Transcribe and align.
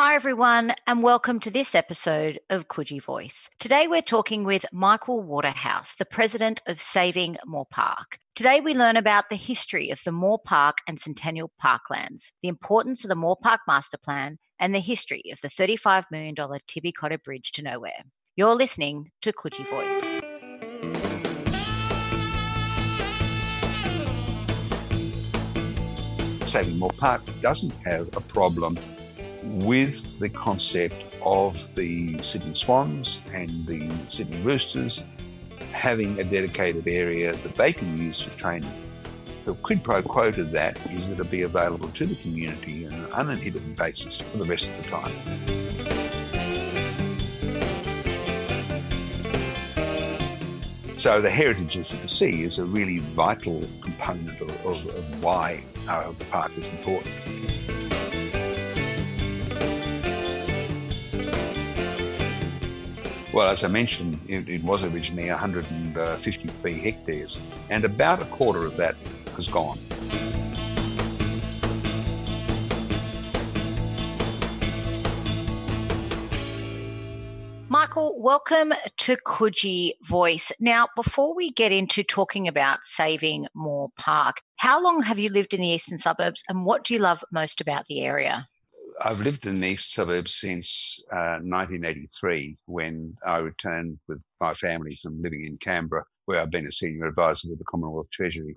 Hi, 0.00 0.14
everyone, 0.14 0.74
and 0.86 1.02
welcome 1.02 1.40
to 1.40 1.50
this 1.50 1.74
episode 1.74 2.38
of 2.50 2.68
Coogee 2.68 3.02
Voice. 3.02 3.50
Today, 3.58 3.88
we're 3.88 4.00
talking 4.00 4.44
with 4.44 4.64
Michael 4.72 5.20
Waterhouse, 5.24 5.96
the 5.96 6.04
president 6.04 6.62
of 6.68 6.80
Saving 6.80 7.36
Moore 7.44 7.66
Park. 7.68 8.20
Today, 8.36 8.60
we 8.60 8.74
learn 8.74 8.96
about 8.96 9.28
the 9.28 9.34
history 9.34 9.90
of 9.90 10.00
the 10.04 10.12
Moore 10.12 10.38
Park 10.38 10.78
and 10.86 11.00
Centennial 11.00 11.50
Parklands, 11.60 12.30
the 12.42 12.48
importance 12.48 13.02
of 13.02 13.08
the 13.08 13.16
Moore 13.16 13.38
Park 13.42 13.62
Master 13.66 13.98
Plan, 13.98 14.38
and 14.60 14.72
the 14.72 14.78
history 14.78 15.24
of 15.32 15.40
the 15.40 15.48
$35 15.48 16.04
million 16.12 16.36
Tibby 16.68 16.92
Cotter 16.92 17.18
Bridge 17.18 17.50
to 17.50 17.62
Nowhere. 17.62 18.04
You're 18.36 18.54
listening 18.54 19.10
to 19.22 19.32
Coogee 19.32 19.66
Voice. 19.68 20.04
Saving 26.48 26.78
Moore 26.78 26.92
Park 26.96 27.22
doesn't 27.40 27.74
have 27.84 28.16
a 28.16 28.20
problem 28.20 28.78
with 29.48 30.18
the 30.18 30.28
concept 30.28 30.94
of 31.22 31.74
the 31.74 32.22
Sydney 32.22 32.54
Swans 32.54 33.20
and 33.32 33.66
the 33.66 33.90
Sydney 34.08 34.40
Roosters 34.42 35.04
having 35.72 36.18
a 36.18 36.24
dedicated 36.24 36.86
area 36.86 37.34
that 37.36 37.54
they 37.54 37.72
can 37.72 37.96
use 37.96 38.20
for 38.20 38.30
training. 38.38 38.72
The 39.44 39.54
quid 39.54 39.82
pro 39.82 40.02
quo 40.02 40.30
to 40.30 40.44
that 40.44 40.78
is 40.90 41.08
that 41.08 41.14
it'll 41.14 41.26
be 41.26 41.42
available 41.42 41.88
to 41.88 42.06
the 42.06 42.14
community 42.16 42.86
on 42.86 42.92
an 42.92 43.12
uninhibited 43.12 43.76
basis 43.76 44.20
for 44.20 44.38
the 44.38 44.44
rest 44.44 44.70
of 44.70 44.82
the 44.82 44.90
time. 44.90 45.68
So 50.98 51.20
the 51.20 51.30
heritage, 51.30 51.76
you 51.76 51.84
can 51.84 52.08
see, 52.08 52.42
is 52.42 52.58
a 52.58 52.64
really 52.64 52.98
vital 52.98 53.62
component 53.82 54.40
of, 54.40 54.50
of, 54.66 54.84
of 54.86 55.22
why 55.22 55.62
uh, 55.88 56.10
the 56.10 56.24
park 56.24 56.50
is 56.58 56.66
important. 56.66 57.14
Well, 63.38 63.50
as 63.50 63.62
I 63.62 63.68
mentioned, 63.68 64.18
it, 64.28 64.48
it, 64.48 64.64
was 64.64 64.82
originally 64.82 65.28
153 65.28 66.72
hectares, 66.72 67.38
and 67.70 67.84
about 67.84 68.20
a 68.20 68.24
quarter 68.24 68.64
of 68.64 68.76
that 68.78 68.96
has 69.36 69.46
gone. 69.46 69.78
Michael, 77.68 78.20
welcome 78.20 78.72
to 78.96 79.16
Coogee 79.24 79.92
Voice. 80.02 80.50
Now, 80.58 80.88
before 80.96 81.32
we 81.32 81.52
get 81.52 81.70
into 81.70 82.02
talking 82.02 82.48
about 82.48 82.80
saving 82.82 83.46
Moore 83.54 83.90
Park, 83.96 84.40
how 84.56 84.82
long 84.82 85.04
have 85.04 85.20
you 85.20 85.28
lived 85.28 85.54
in 85.54 85.60
the 85.60 85.68
eastern 85.68 85.98
suburbs 85.98 86.42
and 86.48 86.66
what 86.66 86.82
do 86.82 86.92
you 86.92 86.98
love 86.98 87.22
most 87.30 87.60
about 87.60 87.86
the 87.86 88.00
area? 88.00 88.48
I've 89.04 89.20
lived 89.20 89.46
in 89.46 89.60
the 89.60 89.68
east 89.68 89.94
suburbs 89.94 90.34
since 90.34 91.02
uh, 91.12 91.38
1983 91.42 92.56
when 92.66 93.14
I 93.24 93.38
returned 93.38 93.98
with 94.08 94.22
my 94.40 94.54
family 94.54 94.98
from 95.00 95.22
living 95.22 95.44
in 95.44 95.56
Canberra, 95.58 96.04
where 96.26 96.40
I've 96.40 96.50
been 96.50 96.66
a 96.66 96.72
senior 96.72 97.06
advisor 97.06 97.48
with 97.48 97.58
the 97.58 97.64
Commonwealth 97.64 98.10
Treasury. 98.10 98.54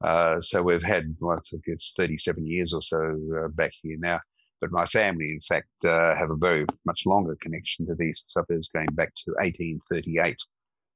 Uh, 0.00 0.40
so 0.40 0.62
we've 0.62 0.82
had, 0.82 1.14
what 1.18 1.44
I 1.52 1.58
guess, 1.66 1.92
37 1.96 2.46
years 2.46 2.72
or 2.72 2.82
so 2.82 3.18
uh, 3.42 3.48
back 3.48 3.72
here 3.82 3.96
now. 3.98 4.20
But 4.60 4.72
my 4.72 4.86
family, 4.86 5.30
in 5.32 5.40
fact, 5.40 5.68
uh, 5.84 6.14
have 6.16 6.30
a 6.30 6.36
very 6.36 6.66
much 6.86 7.04
longer 7.06 7.36
connection 7.40 7.86
to 7.86 7.94
the 7.94 8.04
east 8.04 8.30
suburbs 8.30 8.70
going 8.70 8.88
back 8.92 9.14
to 9.16 9.32
1838. 9.32 10.36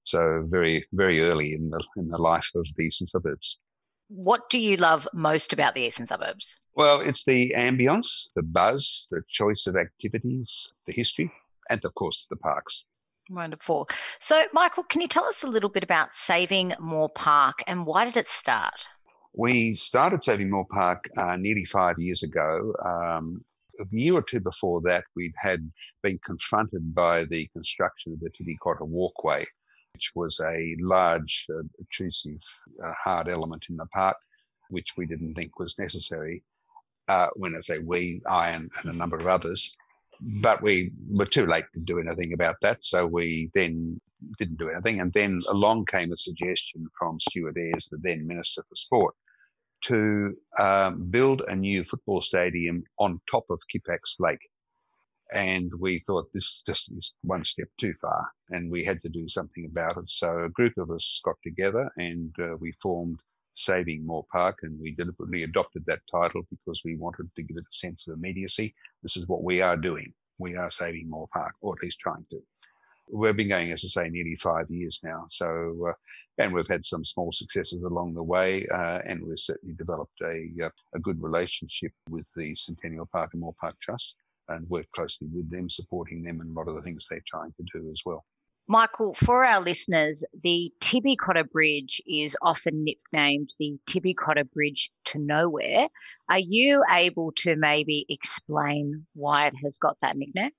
So 0.05 0.47
very, 0.49 0.85
very 0.93 1.23
early 1.23 1.53
in 1.53 1.71
the 1.71 1.85
in 1.97 2.09
the 2.09 2.21
life 2.21 2.51
of 2.55 2.67
the 2.77 2.85
eastern 2.85 3.07
suburbs. 3.07 3.59
What 4.15 4.51
do 4.51 4.59
you 4.59 4.77
love 4.77 5.09
most 5.15 5.55
about 5.55 5.75
the 5.75 5.81
eastern 5.81 6.07
suburbs? 6.07 6.55
Well, 6.75 7.01
it's 7.01 7.25
the 7.25 7.55
ambience, 7.57 8.29
the 8.37 8.43
buzz, 8.43 9.09
the 9.11 9.23
choice 9.31 9.67
of 9.67 9.77
activities, 9.77 10.73
the 10.87 10.93
history, 10.93 11.33
and 11.71 11.83
of 11.83 11.95
course 11.95 12.27
the 12.29 12.37
parks. 12.37 12.85
Wonderful. 13.31 13.89
So, 14.21 14.47
Michael, 14.53 14.83
can 14.85 15.01
you 15.01 15.09
tell 15.09 15.25
us 15.25 15.43
a 15.43 15.47
little 15.47 15.71
bit 15.71 15.83
about 15.83 16.13
Saving 16.13 16.75
Moore 16.79 17.09
Park 17.09 17.63
and 17.67 17.87
why 17.87 18.05
did 18.05 18.19
it 18.19 18.29
start? 18.29 18.87
We 19.35 19.73
started 19.73 20.23
Saving 20.23 20.51
Moore 20.51 20.67
Park 20.71 21.09
uh, 21.17 21.37
nearly 21.37 21.65
five 21.65 21.99
years 21.99 22.23
ago. 22.23 22.75
Um, 22.85 23.43
a 23.81 23.85
year 23.91 24.15
or 24.15 24.23
two 24.23 24.41
before 24.41 24.83
that, 24.83 25.05
we'd 25.17 25.33
had 25.41 25.71
been 26.03 26.19
confronted 26.25 26.95
by 26.95 27.25
the 27.25 27.49
construction 27.57 28.13
of 28.13 28.21
the 28.21 28.29
Tibby 28.31 28.59
Cotter 28.63 28.85
Walkway, 28.85 29.47
which 29.95 30.13
was 30.15 30.41
a 30.41 30.77
large, 30.81 31.47
uh, 31.55 31.63
obtrusive, 31.81 32.43
uh, 32.83 32.93
hard 32.93 33.29
element 33.29 33.67
in 33.71 33.77
the 33.77 33.87
park, 33.87 34.17
which 34.71 34.97
we 34.97 35.07
didn't 35.07 35.35
think 35.35 35.59
was 35.59 35.79
necessary. 35.79 36.43
Uh, 37.09 37.29
when 37.35 37.55
I 37.55 37.61
say 37.61 37.79
we, 37.79 38.23
I 38.27 38.51
and, 38.51 38.71
and 38.79 38.95
a 38.95 38.97
number 38.97 39.17
of 39.17 39.27
others, 39.27 39.77
but 40.21 40.63
we 40.63 40.93
were 41.09 41.27
too 41.27 41.47
late 41.47 41.65
to 41.75 41.81
do 41.81 41.99
anything 41.99 42.33
about 42.33 42.57
that. 42.63 42.85
So 42.85 43.07
we 43.07 43.51
then 43.55 44.01
didn't 44.39 44.59
do 44.59 44.71
anything. 44.71 45.01
And 45.01 45.13
then 45.13 45.41
along 45.49 45.87
came 45.87 46.13
a 46.13 46.17
suggestion 46.17 46.87
from 46.97 47.19
Stuart 47.21 47.57
Ayres, 47.59 47.89
the 47.89 47.99
then 47.99 48.27
Minister 48.27 48.63
for 48.69 48.77
Sport, 48.77 49.15
to 49.83 50.37
um, 50.61 51.11
build 51.11 51.43
a 51.49 51.57
new 51.57 51.83
football 51.83 52.21
stadium 52.21 52.85
on 53.01 53.21
top 53.29 53.45
of 53.51 53.61
Kippax 53.73 54.21
Lake. 54.21 54.49
And 55.35 55.73
we 55.79 56.01
thought 56.01 56.33
this 56.33 56.63
just 56.67 56.93
is 56.93 57.15
one 57.23 57.45
step 57.45 57.69
too 57.79 57.95
far, 57.95 58.31
and 58.51 58.71
we 58.71 58.85
had 58.85 59.01
to 59.03 59.09
do 59.09 59.29
something 59.29 59.67
about 59.67 59.97
it. 59.97 60.09
So 60.09 60.45
a 60.45 60.51
group 60.51 60.77
of 60.77 60.91
us 60.91 61.21
got 61.25 61.37
together 61.43 61.91
and 61.97 62.35
uh, 62.43 62.57
we 62.59 62.73
formed 62.83 63.21
Saving 63.55 64.07
Moore 64.07 64.25
Park, 64.31 64.61
and 64.63 64.79
we 64.81 64.95
deliberately 64.95 65.43
adopted 65.43 65.85
that 65.87 66.01
title 66.11 66.43
because 66.51 66.83
we 66.85 66.97
wanted 66.97 67.31
to 67.37 67.43
give 67.43 67.57
it 67.57 67.69
a 67.71 67.73
sense 67.73 68.07
of 68.07 68.15
immediacy. 68.15 68.75
This 69.03 69.17
is 69.17 69.29
what 69.29 69.43
we 69.43 69.61
are 69.61 69.77
doing. 69.77 70.13
We 70.39 70.57
are 70.57 70.71
saving 70.71 71.09
Moore 71.09 71.29
Park, 71.33 71.55
or 71.61 71.75
at 71.75 71.83
least 71.83 72.01
trying 72.01 72.27
to. 72.31 72.43
We've 73.13 73.37
been 73.37 73.49
going, 73.49 73.71
as 73.73 73.85
I 73.85 74.05
say, 74.05 74.09
nearly 74.09 74.37
five 74.37 74.71
years 74.71 75.01
now. 75.03 75.27
So, 75.29 75.87
uh, 75.89 75.93
and 76.39 76.53
we've 76.53 76.69
had 76.69 76.85
some 76.85 77.05
small 77.05 77.31
successes 77.31 77.83
along 77.83 78.15
the 78.15 78.23
way, 78.23 78.65
uh, 78.73 79.01
and 79.07 79.23
we've 79.23 79.39
certainly 79.39 79.75
developed 79.75 80.19
a, 80.23 80.49
uh, 80.65 80.71
a 80.95 80.99
good 80.99 81.23
relationship 81.23 81.93
with 82.09 82.27
the 82.35 82.55
Centennial 82.55 83.09
Park 83.13 83.35
and 83.35 83.43
Moore 83.43 83.55
Park 83.61 83.79
Trust 83.81 84.17
and 84.49 84.69
work 84.69 84.87
closely 84.95 85.29
with 85.33 85.51
them, 85.51 85.71
supporting 85.71 86.23
them 86.23 86.41
in 86.41 86.49
a 86.49 86.53
lot 86.53 86.69
of 86.69 86.75
the 86.75 86.83
things 86.83 87.07
they're 87.09 87.23
trying 87.27 87.53
to 87.57 87.65
do 87.73 87.91
as 87.91 88.03
well. 88.05 88.25
Michael, 88.69 89.13
for 89.15 89.45
our 89.45 89.61
listeners, 89.61 90.25
the 90.43 90.73
Tibby 90.81 91.17
Cotter 91.17 91.45
Bridge 91.45 92.01
is 92.07 92.37
often 92.43 92.85
nicknamed 92.85 93.51
the 93.59 93.77
Tibby 93.87 94.15
Cotter 94.15 94.45
Bridge 94.45 94.91
to 95.07 95.19
Nowhere. 95.19 95.89
Are 96.29 96.39
you 96.39 96.85
able 96.93 97.33
to 97.39 97.57
maybe 97.57 98.07
explain 98.09 99.05
why 99.15 99.47
it 99.47 99.55
has 99.63 99.79
got 99.79 99.97
that 100.01 100.17
nickname? 100.17 100.53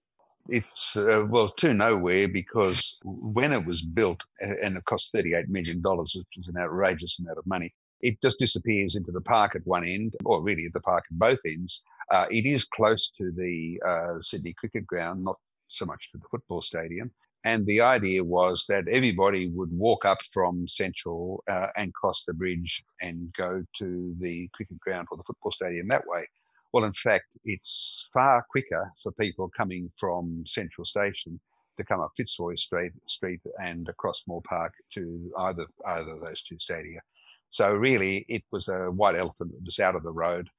It's, 0.50 0.98
uh, 0.98 1.24
well, 1.30 1.48
to 1.50 1.74
nowhere 1.74 2.28
because 2.28 3.00
when 3.06 3.54
it 3.54 3.66
was 3.66 3.82
built 3.82 4.22
and 4.62 4.76
it 4.76 4.84
cost 4.84 5.14
$38 5.14 5.48
million, 5.48 5.82
which 5.82 6.38
is 6.38 6.50
an 6.50 6.58
outrageous 6.58 7.20
amount 7.20 7.38
of 7.38 7.48
money, 7.48 7.74
it 8.02 8.22
just 8.22 8.40
disappears 8.40 8.98
into 8.98 9.14
the 9.14 9.22
park 9.22 9.56
at 9.56 9.66
one 9.66 9.88
end, 9.88 10.16
or 10.26 10.44
really 10.44 10.66
at 10.66 10.74
the 10.74 10.82
park 10.82 11.06
at 11.10 11.18
both 11.18 11.40
ends. 11.46 11.82
Uh, 12.12 12.26
it 12.32 12.46
is 12.46 12.66
close 12.66 13.10
to 13.18 13.32
the 13.32 13.82
uh, 13.86 14.22
Sydney 14.22 14.54
Cricket 14.54 14.86
Ground, 14.86 15.24
not 15.24 15.38
so 15.68 15.86
much 15.86 16.12
to 16.12 16.18
the 16.18 16.28
football 16.30 16.62
stadium. 16.62 17.12
And 17.46 17.66
the 17.66 17.82
idea 17.82 18.24
was 18.24 18.66
that 18.70 18.88
everybody 18.88 19.50
would 19.50 19.72
walk 19.72 20.06
up 20.06 20.22
from 20.32 20.66
Central 20.68 21.44
uh, 21.50 21.68
and 21.76 21.94
cross 21.94 22.24
the 22.24 22.34
bridge 22.34 22.84
and 23.02 23.34
go 23.34 23.64
to 23.80 24.16
the 24.20 24.50
cricket 24.54 24.80
ground 24.80 25.08
or 25.12 25.18
the 25.18 25.24
football 25.24 25.52
stadium 25.52 25.90
that 25.90 26.08
way. 26.08 26.26
Well, 26.72 26.86
in 26.86 26.94
fact, 26.94 27.38
it's 27.44 28.10
far 28.14 28.46
quicker 28.50 28.92
for 29.02 29.12
people 29.12 29.50
coming 29.50 29.92
from 29.98 30.44
Central 30.48 30.86
Station 30.86 31.40
to 31.78 31.84
come 31.84 32.00
up 32.00 32.12
Fitzroy 32.16 32.56
Street, 32.56 32.94
Street 33.08 33.42
and 33.62 33.90
across 33.90 34.24
Moore 34.26 34.42
Park 34.48 34.74
to 34.94 35.32
either 35.40 35.66
either 35.88 36.14
of 36.14 36.22
those 36.22 36.44
two 36.44 36.58
stadia. 36.60 37.02
So 37.50 37.72
really, 37.74 38.26
it 38.30 38.44
was 38.52 38.70
a 38.70 38.90
white 38.90 39.16
elephant 39.16 39.52
that 39.52 39.66
was 39.66 39.80
out 39.80 39.96
of 39.96 40.04
the 40.04 40.12
road. 40.12 40.50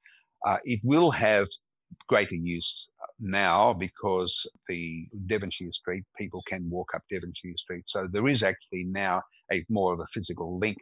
Uh, 0.45 0.57
it 0.63 0.79
will 0.83 1.11
have 1.11 1.47
greater 2.07 2.35
use 2.35 2.89
now 3.19 3.73
because 3.73 4.49
the 4.67 5.07
Devonshire 5.25 5.71
Street 5.71 6.03
people 6.17 6.43
can 6.47 6.69
walk 6.69 6.93
up 6.93 7.03
Devonshire 7.09 7.57
Street. 7.57 7.83
So 7.87 8.07
there 8.11 8.27
is 8.27 8.43
actually 8.43 8.83
now 8.85 9.21
a 9.51 9.65
more 9.69 9.93
of 9.93 9.99
a 9.99 10.05
physical 10.07 10.57
link. 10.59 10.77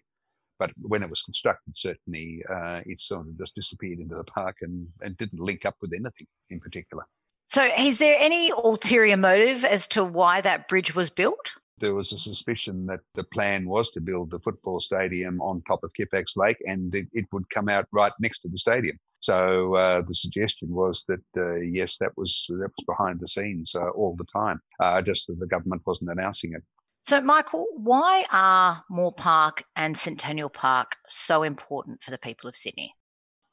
But 0.59 0.71
when 0.81 1.01
it 1.01 1.09
was 1.09 1.21
constructed, 1.23 1.75
certainly 1.75 2.43
uh, 2.49 2.81
it 2.85 2.99
sort 2.99 3.27
of 3.27 3.37
just 3.37 3.55
disappeared 3.55 3.99
into 3.99 4.15
the 4.15 4.23
park 4.25 4.57
and, 4.61 4.87
and 5.01 5.17
didn't 5.17 5.39
link 5.39 5.65
up 5.65 5.75
with 5.81 5.91
anything 5.93 6.27
in 6.49 6.59
particular. 6.59 7.03
So, 7.47 7.69
is 7.77 7.97
there 7.97 8.15
any 8.17 8.51
ulterior 8.51 9.17
motive 9.17 9.65
as 9.65 9.87
to 9.89 10.03
why 10.03 10.41
that 10.41 10.67
bridge 10.67 10.95
was 10.95 11.09
built? 11.09 11.55
There 11.79 11.95
was 11.95 12.11
a 12.11 12.17
suspicion 12.17 12.85
that 12.87 13.01
the 13.15 13.23
plan 13.23 13.67
was 13.67 13.91
to 13.91 14.01
build 14.01 14.31
the 14.31 14.39
football 14.39 14.79
stadium 14.79 15.41
on 15.41 15.61
top 15.67 15.83
of 15.83 15.91
Kippax 15.99 16.37
Lake 16.37 16.57
and 16.65 16.93
it, 16.93 17.07
it 17.13 17.25
would 17.31 17.49
come 17.49 17.69
out 17.69 17.87
right 17.91 18.13
next 18.19 18.39
to 18.39 18.49
the 18.49 18.57
stadium. 18.57 18.97
So 19.19 19.75
uh, 19.75 20.01
the 20.01 20.13
suggestion 20.13 20.69
was 20.69 21.05
that 21.07 21.23
uh, 21.37 21.55
yes, 21.55 21.97
that 21.97 22.11
was 22.17 22.45
that 22.49 22.71
was 22.77 22.85
behind 22.85 23.19
the 23.19 23.27
scenes 23.27 23.73
uh, 23.75 23.89
all 23.89 24.15
the 24.15 24.25
time, 24.25 24.59
uh, 24.79 25.01
just 25.01 25.27
that 25.27 25.39
the 25.39 25.47
government 25.47 25.81
wasn't 25.85 26.11
announcing 26.11 26.53
it. 26.53 26.63
So, 27.03 27.19
Michael, 27.19 27.65
why 27.75 28.23
are 28.31 28.83
Moore 28.89 29.11
Park 29.11 29.65
and 29.75 29.97
Centennial 29.97 30.49
Park 30.49 30.95
so 31.09 31.43
important 31.43 32.01
for 32.01 32.11
the 32.11 32.17
people 32.17 32.47
of 32.47 32.55
Sydney? 32.55 32.95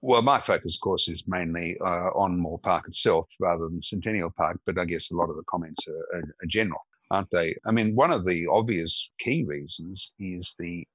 Well, 0.03 0.23
my 0.23 0.39
focus, 0.39 0.77
of 0.77 0.81
course, 0.81 1.09
is 1.09 1.25
mainly 1.27 1.77
uh, 1.81 2.11
on 2.15 2.39
Moore 2.39 2.61
Park 2.61 2.87
itself 2.89 3.29
rather 3.41 3.69
than 3.69 3.83
Centennial 3.83 4.31
Park, 4.31 4.61
but 4.67 4.79
I 4.79 4.85
guess 4.85 5.11
a 5.11 5.17
lot 5.17 5.31
of 5.31 5.37
the 5.37 5.43
comments 5.49 5.87
are, 5.89 6.17
are, 6.17 6.23
are 6.23 6.47
general 6.47 6.81
aren't 7.11 7.31
they? 7.31 7.55
I 7.67 7.73
mean, 7.73 7.95
one 7.95 8.13
of 8.13 8.25
the 8.27 8.47
obvious 8.47 9.11
key 9.19 9.45
reasons 9.45 10.13
is 10.19 10.55
the 10.59 10.87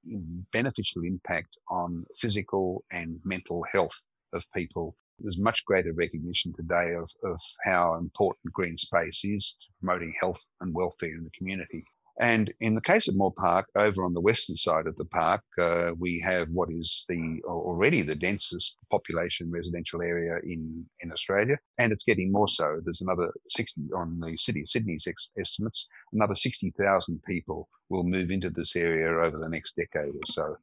beneficial 0.51 1.03
impact 1.03 1.57
on 1.69 2.05
physical 2.17 2.83
and 2.91 3.19
mental 3.23 3.63
health 3.71 4.03
of 4.33 4.45
people. 4.53 4.95
There's 5.19 5.37
much 5.37 5.65
greater 5.65 5.93
recognition 5.93 6.53
today 6.53 6.93
of, 6.93 7.09
of 7.23 7.39
how 7.63 7.95
important 7.95 8.53
green 8.53 8.77
space 8.77 9.23
is 9.23 9.57
to 9.61 9.67
promoting 9.79 10.13
health 10.19 10.43
and 10.61 10.73
welfare 10.73 11.15
in 11.15 11.23
the 11.23 11.37
community. 11.37 11.85
And 12.19 12.53
in 12.61 12.75
the 12.75 12.81
case 12.81 13.09
of 13.09 13.17
Moore 13.17 13.33
Park, 13.37 13.67
over 13.75 14.05
on 14.05 14.13
the 14.13 14.21
western 14.21 14.55
side 14.55 14.87
of 14.87 14.95
the 14.95 15.05
park, 15.05 15.41
uh, 15.59 15.91
we 15.99 16.21
have 16.21 16.47
what 16.49 16.69
is 16.71 17.05
the 17.09 17.41
already 17.45 18.01
the 18.03 18.15
densest 18.15 18.77
population 18.89 19.51
residential 19.51 20.01
area 20.01 20.37
in, 20.45 20.85
in 21.01 21.11
Australia, 21.11 21.57
and 21.77 21.91
it's 21.91 22.05
getting 22.05 22.31
more 22.31 22.47
so. 22.47 22.79
There's 22.83 23.01
another 23.01 23.33
60 23.49 23.81
on 23.95 24.19
the 24.21 24.37
City 24.37 24.61
of 24.61 24.69
Sydney's 24.69 25.07
ex- 25.07 25.31
estimates, 25.37 25.89
another 26.13 26.35
60,000 26.35 27.21
people 27.27 27.67
will 27.89 28.03
move 28.03 28.31
into 28.31 28.49
this 28.49 28.77
area 28.77 29.09
over 29.21 29.37
the 29.37 29.49
next 29.49 29.75
decade 29.75 30.15
or 30.15 30.25
so, 30.25 30.55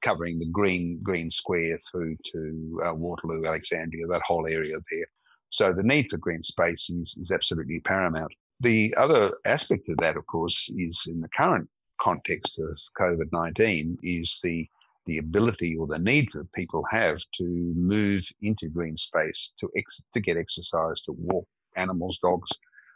covering 0.00 0.38
the 0.38 0.48
green 0.50 1.00
green 1.02 1.30
square 1.30 1.78
through 1.90 2.16
to 2.32 2.80
uh, 2.82 2.94
Waterloo, 2.94 3.44
Alexandria, 3.44 4.06
that 4.06 4.22
whole 4.22 4.46
area 4.46 4.76
there. 4.90 5.06
So 5.50 5.72
the 5.72 5.82
need 5.82 6.06
for 6.10 6.16
green 6.16 6.42
space 6.42 6.88
is, 6.90 7.16
is 7.20 7.30
absolutely 7.30 7.80
paramount. 7.80 8.32
The 8.64 8.94
other 8.96 9.36
aspect 9.44 9.90
of 9.90 9.98
that, 9.98 10.16
of 10.16 10.26
course, 10.26 10.70
is 10.78 11.06
in 11.06 11.20
the 11.20 11.28
current 11.36 11.68
context 12.00 12.58
of 12.58 12.80
COVID 12.98 13.30
19, 13.30 13.98
is 14.02 14.40
the 14.42 14.66
the 15.04 15.18
ability 15.18 15.76
or 15.76 15.86
the 15.86 15.98
need 15.98 16.32
that 16.32 16.50
people 16.54 16.82
have 16.88 17.18
to 17.34 17.44
move 17.76 18.26
into 18.40 18.70
green 18.70 18.96
space 18.96 19.52
to 19.60 19.68
ex- 19.76 20.02
to 20.14 20.20
get 20.20 20.38
exercise, 20.38 21.02
to 21.02 21.12
walk 21.12 21.46
animals, 21.76 22.18
dogs, 22.22 22.50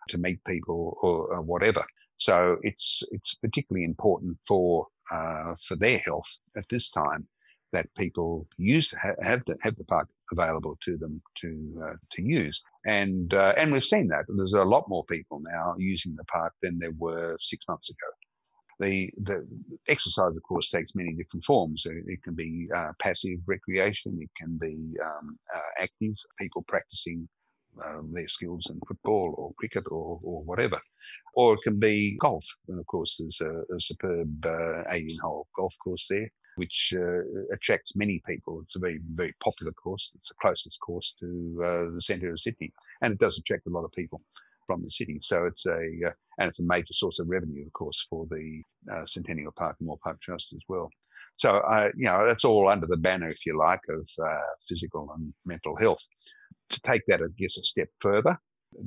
to 0.08 0.16
meet 0.16 0.42
people, 0.44 0.96
or, 1.02 1.34
or 1.34 1.42
whatever. 1.42 1.84
So 2.16 2.56
it's 2.62 3.02
it's 3.12 3.34
particularly 3.34 3.84
important 3.84 4.38
for 4.46 4.86
uh, 5.12 5.54
for 5.66 5.76
their 5.76 5.98
health 5.98 6.38
at 6.56 6.66
this 6.70 6.88
time 6.88 7.28
that 7.74 7.94
people 7.94 8.46
use 8.56 8.94
have 9.20 9.44
to 9.44 9.54
have 9.62 9.76
the 9.76 9.84
park 9.84 10.08
available 10.32 10.78
to 10.80 10.96
them 10.96 11.20
to 11.34 11.82
uh, 11.84 11.96
to 12.12 12.22
use. 12.22 12.62
And 12.88 13.34
uh, 13.34 13.52
and 13.58 13.70
we've 13.70 13.84
seen 13.84 14.08
that 14.08 14.24
there's 14.28 14.54
a 14.54 14.62
lot 14.62 14.88
more 14.88 15.04
people 15.04 15.42
now 15.44 15.74
using 15.76 16.16
the 16.16 16.24
park 16.24 16.54
than 16.62 16.78
there 16.78 16.96
were 16.96 17.36
six 17.38 17.66
months 17.68 17.90
ago. 17.90 18.10
The 18.80 19.10
the 19.18 19.46
exercise, 19.88 20.34
of 20.34 20.42
course, 20.42 20.70
takes 20.70 20.94
many 20.94 21.12
different 21.12 21.44
forms. 21.44 21.84
It 21.84 22.22
can 22.22 22.34
be 22.34 22.66
uh, 22.74 22.92
passive 22.98 23.40
recreation. 23.46 24.18
It 24.22 24.30
can 24.40 24.56
be 24.56 24.96
um, 25.04 25.38
uh, 25.54 25.82
active 25.82 26.14
people 26.40 26.64
practicing 26.66 27.28
um, 27.84 28.10
their 28.14 28.28
skills 28.28 28.66
in 28.70 28.80
football 28.88 29.34
or 29.36 29.52
cricket 29.58 29.84
or, 29.90 30.18
or 30.22 30.42
whatever. 30.44 30.80
Or 31.34 31.54
it 31.54 31.60
can 31.64 31.78
be 31.78 32.16
golf. 32.18 32.46
And 32.68 32.80
of 32.80 32.86
course, 32.86 33.18
there's 33.18 33.42
a, 33.42 33.74
a 33.74 33.80
superb 33.80 34.46
uh, 34.46 34.84
18 34.88 35.18
hole 35.18 35.46
golf 35.54 35.74
course 35.84 36.06
there 36.08 36.30
which 36.58 36.92
uh, 36.96 37.22
attracts 37.52 37.96
many 37.96 38.20
people. 38.26 38.60
It's 38.62 38.76
a 38.76 38.80
very, 38.80 39.00
very 39.14 39.34
popular 39.40 39.72
course. 39.72 40.12
It's 40.16 40.28
the 40.28 40.34
closest 40.40 40.80
course 40.80 41.14
to 41.20 41.60
uh, 41.64 41.90
the 41.94 42.00
centre 42.00 42.32
of 42.32 42.40
Sydney, 42.40 42.72
and 43.02 43.12
it 43.12 43.20
does 43.20 43.38
attract 43.38 43.66
a 43.66 43.70
lot 43.70 43.84
of 43.84 43.92
people 43.92 44.20
from 44.66 44.82
the 44.82 44.90
city. 44.90 45.18
So 45.20 45.46
it's 45.46 45.66
a 45.66 45.80
uh, 46.06 46.12
and 46.38 46.48
it's 46.48 46.60
a 46.60 46.64
major 46.64 46.92
source 46.92 47.18
of 47.18 47.28
revenue, 47.28 47.64
of 47.66 47.72
course, 47.72 48.06
for 48.10 48.26
the 48.30 48.62
uh, 48.92 49.06
Centennial 49.06 49.52
Park 49.56 49.76
and 49.78 49.86
Moore 49.86 49.98
Park 50.04 50.20
Trust 50.20 50.52
as 50.52 50.62
well. 50.68 50.90
So 51.36 51.58
uh, 51.58 51.90
you 51.96 52.06
know 52.06 52.26
that's 52.26 52.44
all 52.44 52.68
under 52.68 52.86
the 52.86 52.96
banner, 52.96 53.30
if 53.30 53.46
you 53.46 53.56
like, 53.58 53.80
of 53.88 54.08
uh, 54.24 54.52
physical 54.68 55.10
and 55.16 55.32
mental 55.46 55.76
health. 55.76 56.04
To 56.70 56.80
take 56.80 57.02
that, 57.06 57.22
I 57.22 57.28
guess, 57.38 57.56
a 57.56 57.64
step 57.64 57.88
further, 57.98 58.36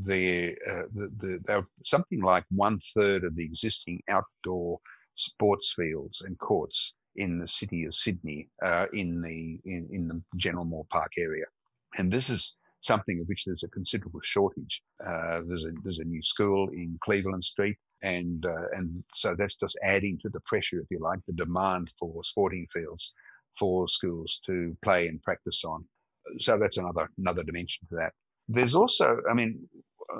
the, 0.05 0.55
the, 0.93 1.39
the, 1.47 1.65
something 1.83 2.21
like 2.21 2.43
one 2.51 2.77
third 2.95 3.23
of 3.23 3.35
the 3.35 3.43
existing 3.43 4.03
outdoor 4.07 4.79
sports 5.15 5.73
fields 5.75 6.21
and 6.21 6.37
courts 6.37 6.95
in 7.15 7.39
the 7.39 7.47
city 7.47 7.85
of 7.85 7.95
Sydney, 7.95 8.49
uh, 8.63 8.85
in 8.93 9.21
the 9.21 9.59
in, 9.65 9.87
in 9.91 10.07
the 10.07 10.21
General 10.37 10.65
Moore 10.65 10.85
Park 10.89 11.11
area, 11.17 11.45
and 11.97 12.11
this 12.11 12.29
is 12.29 12.55
something 12.81 13.19
of 13.19 13.27
which 13.27 13.45
there's 13.45 13.63
a 13.63 13.69
considerable 13.69 14.21
shortage. 14.21 14.81
Uh, 15.05 15.41
there's 15.47 15.65
a 15.65 15.71
there's 15.83 15.99
a 15.99 16.05
new 16.05 16.21
school 16.21 16.69
in 16.69 16.97
Cleveland 17.03 17.43
Street, 17.43 17.77
and 18.03 18.45
uh, 18.45 18.67
and 18.73 19.03
so 19.13 19.35
that's 19.35 19.55
just 19.55 19.77
adding 19.83 20.17
to 20.21 20.29
the 20.29 20.41
pressure, 20.41 20.79
if 20.79 20.87
you 20.89 20.99
like, 20.99 21.19
the 21.27 21.33
demand 21.33 21.89
for 21.99 22.23
sporting 22.23 22.67
fields 22.71 23.13
for 23.57 23.87
schools 23.87 24.39
to 24.45 24.75
play 24.81 25.07
and 25.07 25.21
practice 25.21 25.63
on. 25.65 25.83
So 26.39 26.57
that's 26.57 26.77
another 26.77 27.09
another 27.17 27.43
dimension 27.43 27.87
to 27.89 27.95
that. 27.95 28.13
There's 28.53 28.75
also, 28.75 29.07
I 29.29 29.33
mean, 29.33 29.51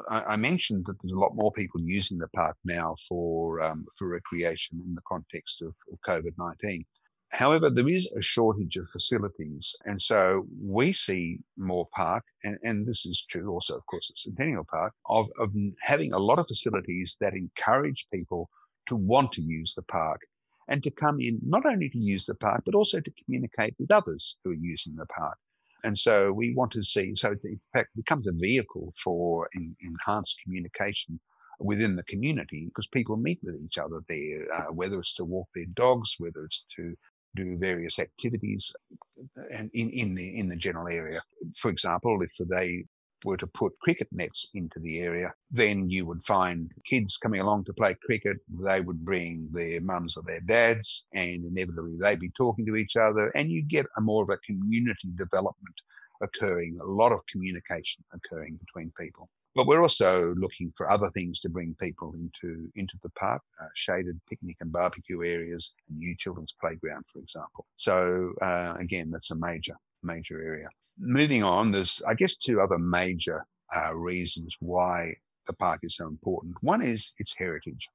I, 0.09 0.37
mentioned 0.37 0.85
that 0.85 0.97
there's 1.01 1.17
a 1.17 1.23
lot 1.25 1.35
more 1.35 1.51
people 1.51 1.81
using 1.81 2.17
the 2.17 2.29
park 2.29 2.55
now 2.63 2.95
for 3.07 3.61
um, 3.61 3.85
for 3.97 4.07
recreation 4.07 4.81
in 4.85 4.95
the 4.95 5.01
context 5.13 5.61
of, 5.61 5.73
of 5.91 5.99
COVID 6.07 6.33
nineteen. 6.37 6.85
However, 7.31 7.69
there 7.69 7.87
is 7.87 8.11
a 8.11 8.21
shortage 8.21 8.75
of 8.77 8.87
facilities, 8.89 9.75
and 9.85 10.01
so 10.01 10.45
we 10.61 10.91
see 10.91 11.39
Moore 11.57 11.87
Park, 11.95 12.23
and, 12.43 12.57
and 12.63 12.85
this 12.85 13.05
is 13.05 13.25
true 13.31 13.49
also, 13.49 13.73
of 13.77 13.85
course, 13.85 14.07
at 14.11 14.19
Centennial 14.19 14.65
Park, 14.69 14.93
of, 15.05 15.25
of 15.39 15.49
having 15.81 16.11
a 16.13 16.19
lot 16.19 16.39
of 16.39 16.47
facilities 16.47 17.15
that 17.21 17.33
encourage 17.33 18.05
people 18.13 18.49
to 18.87 18.95
want 18.97 19.31
to 19.33 19.41
use 19.41 19.73
the 19.75 19.83
park 19.83 20.21
and 20.67 20.83
to 20.83 20.91
come 20.91 21.21
in 21.21 21.39
not 21.45 21.65
only 21.65 21.89
to 21.89 21.97
use 21.97 22.25
the 22.25 22.35
park, 22.35 22.63
but 22.65 22.75
also 22.75 22.99
to 22.99 23.11
communicate 23.23 23.75
with 23.79 23.91
others 23.91 24.37
who 24.43 24.51
are 24.51 24.65
using 24.73 24.95
the 24.97 25.05
park. 25.05 25.37
And 25.83 25.97
so 25.97 26.31
we 26.31 26.53
want 26.53 26.71
to 26.71 26.83
see, 26.83 27.15
so 27.15 27.31
in 27.43 27.59
fact 27.73 27.89
it 27.93 28.03
becomes 28.03 28.27
a 28.27 28.33
vehicle 28.33 28.91
for 29.03 29.47
enhanced 29.81 30.39
communication 30.43 31.19
within 31.59 31.95
the 31.95 32.03
community 32.03 32.65
because 32.65 32.87
people 32.87 33.17
meet 33.17 33.39
with 33.43 33.61
each 33.63 33.77
other 33.77 34.01
there, 34.07 34.45
uh, 34.53 34.71
whether 34.73 34.99
it's 34.99 35.15
to 35.15 35.25
walk 35.25 35.47
their 35.53 35.65
dogs, 35.73 36.15
whether 36.17 36.43
it's 36.45 36.65
to 36.75 36.95
do 37.35 37.57
various 37.57 37.99
activities 37.99 38.75
uh, 39.19 39.43
and 39.57 39.69
in, 39.73 39.89
in 39.89 40.13
the 40.15 40.39
in 40.39 40.47
the 40.47 40.55
general 40.55 40.89
area. 40.89 41.21
For 41.55 41.69
example, 41.69 42.21
if 42.21 42.31
they 42.49 42.85
were 43.25 43.38
to 43.38 43.47
put 43.47 43.77
cricket 43.79 44.07
nets 44.12 44.50
into 44.53 44.79
the 44.79 45.00
area, 45.00 45.33
then 45.50 45.89
you 45.89 46.06
would 46.06 46.23
find 46.23 46.71
kids 46.85 47.18
coming 47.18 47.41
along 47.41 47.65
to 47.65 47.73
play 47.73 47.95
cricket. 48.06 48.38
They 48.50 48.81
would 48.81 49.03
bring 49.06 49.50
their 49.51 49.81
mums 49.81 50.18
or 50.18 50.23
their 50.23 50.41
dads, 50.41 51.06
and 51.13 51.45
inevitably 51.45 51.97
they'd 51.97 52.19
be 52.19 52.31
talking 52.31 52.65
to 52.65 52.75
each 52.75 52.95
other, 52.95 53.29
and 53.29 53.51
you 53.51 53.63
get 53.63 53.85
a 53.97 54.01
more 54.01 54.23
of 54.23 54.29
a 54.29 54.38
community 54.38 55.09
development 55.15 55.75
occurring, 56.21 56.77
a 56.81 56.85
lot 56.85 57.12
of 57.12 57.25
communication 57.27 58.03
occurring 58.13 58.57
between 58.57 58.91
people. 59.00 59.29
But 59.53 59.67
we're 59.67 59.81
also 59.81 60.33
looking 60.35 60.71
for 60.77 60.89
other 60.89 61.09
things 61.09 61.41
to 61.41 61.50
bring 61.50 61.75
people 61.79 62.13
into 62.13 62.69
into 62.75 62.98
the 63.03 63.10
park, 63.10 63.41
uh, 63.62 63.67
shaded 63.75 64.19
picnic 64.29 64.55
and 64.62 64.72
barbecue 64.72 65.24
areas, 65.24 65.74
a 65.89 65.93
new 65.93 66.15
children's 66.17 66.55
playground, 66.62 67.03
for 67.12 67.19
example. 67.19 67.65
So 67.75 68.31
uh, 68.41 68.75
again, 68.79 69.12
that's 69.12 69.31
a 69.31 69.36
major 69.36 69.75
major 70.03 70.41
area 70.41 70.67
moving 71.01 71.43
on, 71.43 71.72
there's, 71.72 72.01
I 72.08 72.13
guess, 72.13 72.38
two 72.38 72.62
other 72.62 72.77
major 72.77 73.46
uh, 73.75 73.96
reasons 73.96 74.55
why 74.60 75.13
the 75.48 75.53
park 75.53 75.79
is 75.84 75.96
so 75.96 76.08
important. 76.08 76.55
One 76.62 76.81
is 76.81 77.13
its 77.17 77.36
heritage, 77.36 77.89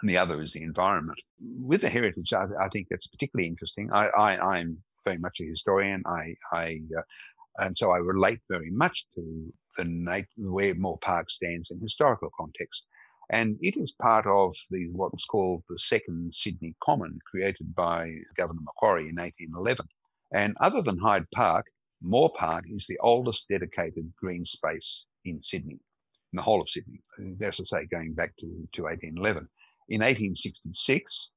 and 0.00 0.10
the 0.10 0.18
other 0.18 0.40
is 0.40 0.52
the 0.52 0.62
environment. 0.62 1.18
With 1.40 1.80
the 1.80 1.88
heritage, 1.88 2.32
I, 2.32 2.46
I 2.60 2.68
think 2.68 2.88
that's 2.90 3.06
particularly 3.06 3.48
interesting. 3.48 3.90
I, 3.92 4.08
I, 4.08 4.58
am 4.60 4.78
very 5.04 5.18
much 5.18 5.40
a 5.40 5.44
historian. 5.44 6.02
I, 6.06 6.34
I 6.52 6.80
uh, 6.96 7.02
and 7.58 7.78
so 7.78 7.90
I 7.90 7.98
relate 7.98 8.40
very 8.50 8.70
much 8.70 9.06
to 9.14 9.52
the 9.78 9.84
nat- 9.84 10.24
where 10.36 10.74
Moore 10.74 10.98
Park 11.00 11.30
stands 11.30 11.70
in 11.70 11.80
historical 11.80 12.30
context. 12.36 12.86
And 13.30 13.56
it 13.62 13.76
is 13.78 13.94
part 14.02 14.26
of 14.26 14.54
the 14.70 14.88
what's 14.92 15.24
called 15.24 15.62
the 15.68 15.78
Second 15.78 16.34
Sydney 16.34 16.74
Common, 16.82 17.18
created 17.24 17.74
by 17.74 18.12
Governor 18.36 18.60
Macquarie 18.62 19.08
in 19.08 19.16
1811. 19.16 19.86
And 20.32 20.56
other 20.60 20.82
than 20.82 20.98
Hyde 20.98 21.30
Park, 21.30 21.66
Moore 22.06 22.30
Park 22.36 22.66
is 22.68 22.86
the 22.86 22.98
oldest 23.00 23.48
dedicated 23.48 24.12
green 24.20 24.44
space 24.44 25.06
in 25.24 25.42
Sydney, 25.42 25.80
in 26.32 26.36
the 26.36 26.42
whole 26.42 26.60
of 26.60 26.68
Sydney, 26.68 27.00
as 27.40 27.60
I 27.60 27.64
say, 27.64 27.86
going 27.86 28.12
back 28.12 28.36
to, 28.36 28.46
to 28.46 28.82
1811. 28.82 29.48
In 29.88 30.00
1866, 30.00 31.30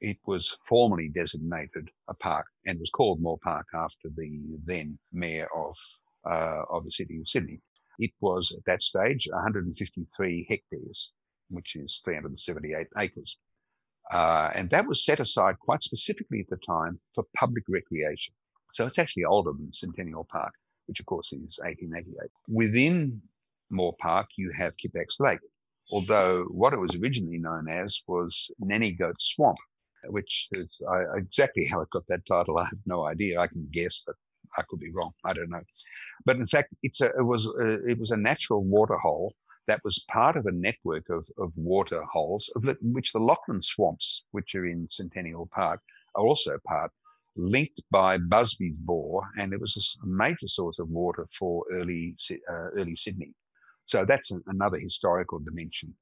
it 0.00 0.16
was 0.26 0.56
formally 0.66 1.08
designated 1.08 1.90
a 2.08 2.14
park 2.14 2.46
and 2.66 2.80
was 2.80 2.90
called 2.90 3.20
Moore 3.20 3.38
Park 3.42 3.66
after 3.74 4.08
the 4.16 4.40
then 4.64 4.98
mayor 5.12 5.48
of, 5.54 5.76
uh, 6.24 6.62
of 6.70 6.84
the 6.84 6.90
city 6.90 7.20
of 7.20 7.28
Sydney. 7.28 7.60
It 7.98 8.12
was 8.20 8.50
at 8.56 8.64
that 8.64 8.80
stage 8.80 9.28
153 9.30 10.46
hectares, 10.48 11.12
which 11.50 11.76
is 11.76 12.00
378 12.02 12.86
acres. 12.98 13.38
Uh, 14.10 14.50
and 14.54 14.70
that 14.70 14.86
was 14.86 15.04
set 15.04 15.20
aside 15.20 15.58
quite 15.58 15.82
specifically 15.82 16.40
at 16.40 16.48
the 16.48 16.64
time 16.66 16.98
for 17.14 17.24
public 17.36 17.64
recreation. 17.68 18.34
So 18.74 18.86
it's 18.86 18.98
actually 18.98 19.24
older 19.24 19.52
than 19.52 19.72
Centennial 19.72 20.26
Park, 20.30 20.52
which 20.86 20.98
of 21.00 21.06
course 21.06 21.32
is 21.32 21.60
1888. 21.62 22.28
Within 22.48 23.22
Moore 23.70 23.94
Park, 24.00 24.26
you 24.36 24.50
have 24.58 24.74
Kippax 24.76 25.20
Lake, 25.20 25.38
although 25.92 26.44
what 26.50 26.72
it 26.72 26.80
was 26.80 26.96
originally 26.96 27.38
known 27.38 27.68
as 27.68 28.02
was 28.08 28.50
Nanny 28.58 28.92
Goat 28.92 29.16
Swamp, 29.20 29.58
which 30.08 30.48
is 30.52 30.82
uh, 30.92 31.12
exactly 31.14 31.66
how 31.70 31.80
it 31.82 31.90
got 31.90 32.02
that 32.08 32.26
title. 32.26 32.58
I 32.60 32.64
have 32.64 32.80
no 32.84 33.06
idea. 33.06 33.40
I 33.40 33.46
can 33.46 33.66
guess, 33.70 34.02
but 34.04 34.16
I 34.58 34.62
could 34.68 34.80
be 34.80 34.90
wrong. 34.90 35.12
I 35.24 35.32
don't 35.34 35.50
know. 35.50 35.62
But 36.26 36.36
in 36.36 36.46
fact, 36.46 36.74
it's 36.82 37.00
a, 37.00 37.10
it 37.16 37.24
was 37.24 37.46
a, 37.46 37.86
it 37.86 37.98
was 37.98 38.10
a 38.10 38.16
natural 38.16 38.64
water 38.64 38.96
hole 38.96 39.34
that 39.68 39.80
was 39.84 40.04
part 40.10 40.36
of 40.36 40.46
a 40.46 40.52
network 40.52 41.08
of, 41.10 41.26
of 41.38 41.52
water 41.56 42.02
holes, 42.02 42.50
of 42.56 42.76
which 42.82 43.12
the 43.12 43.20
Lachlan 43.20 43.62
swamps, 43.62 44.24
which 44.32 44.54
are 44.56 44.66
in 44.66 44.88
Centennial 44.90 45.48
Park, 45.52 45.80
are 46.16 46.24
also 46.26 46.58
part, 46.66 46.90
linked 47.36 47.82
by 47.90 48.18
Busby's 48.18 48.76
Bore, 48.76 49.22
and 49.38 49.52
it 49.52 49.60
was 49.60 49.98
a 50.02 50.06
major 50.06 50.46
source 50.46 50.78
of 50.78 50.88
water 50.88 51.26
for 51.36 51.64
early 51.72 52.16
uh, 52.48 52.68
early 52.76 52.96
Sydney. 52.96 53.34
So 53.86 54.04
that's 54.06 54.30
an, 54.30 54.42
another 54.46 54.78
historical 54.78 55.38
dimension. 55.38 55.94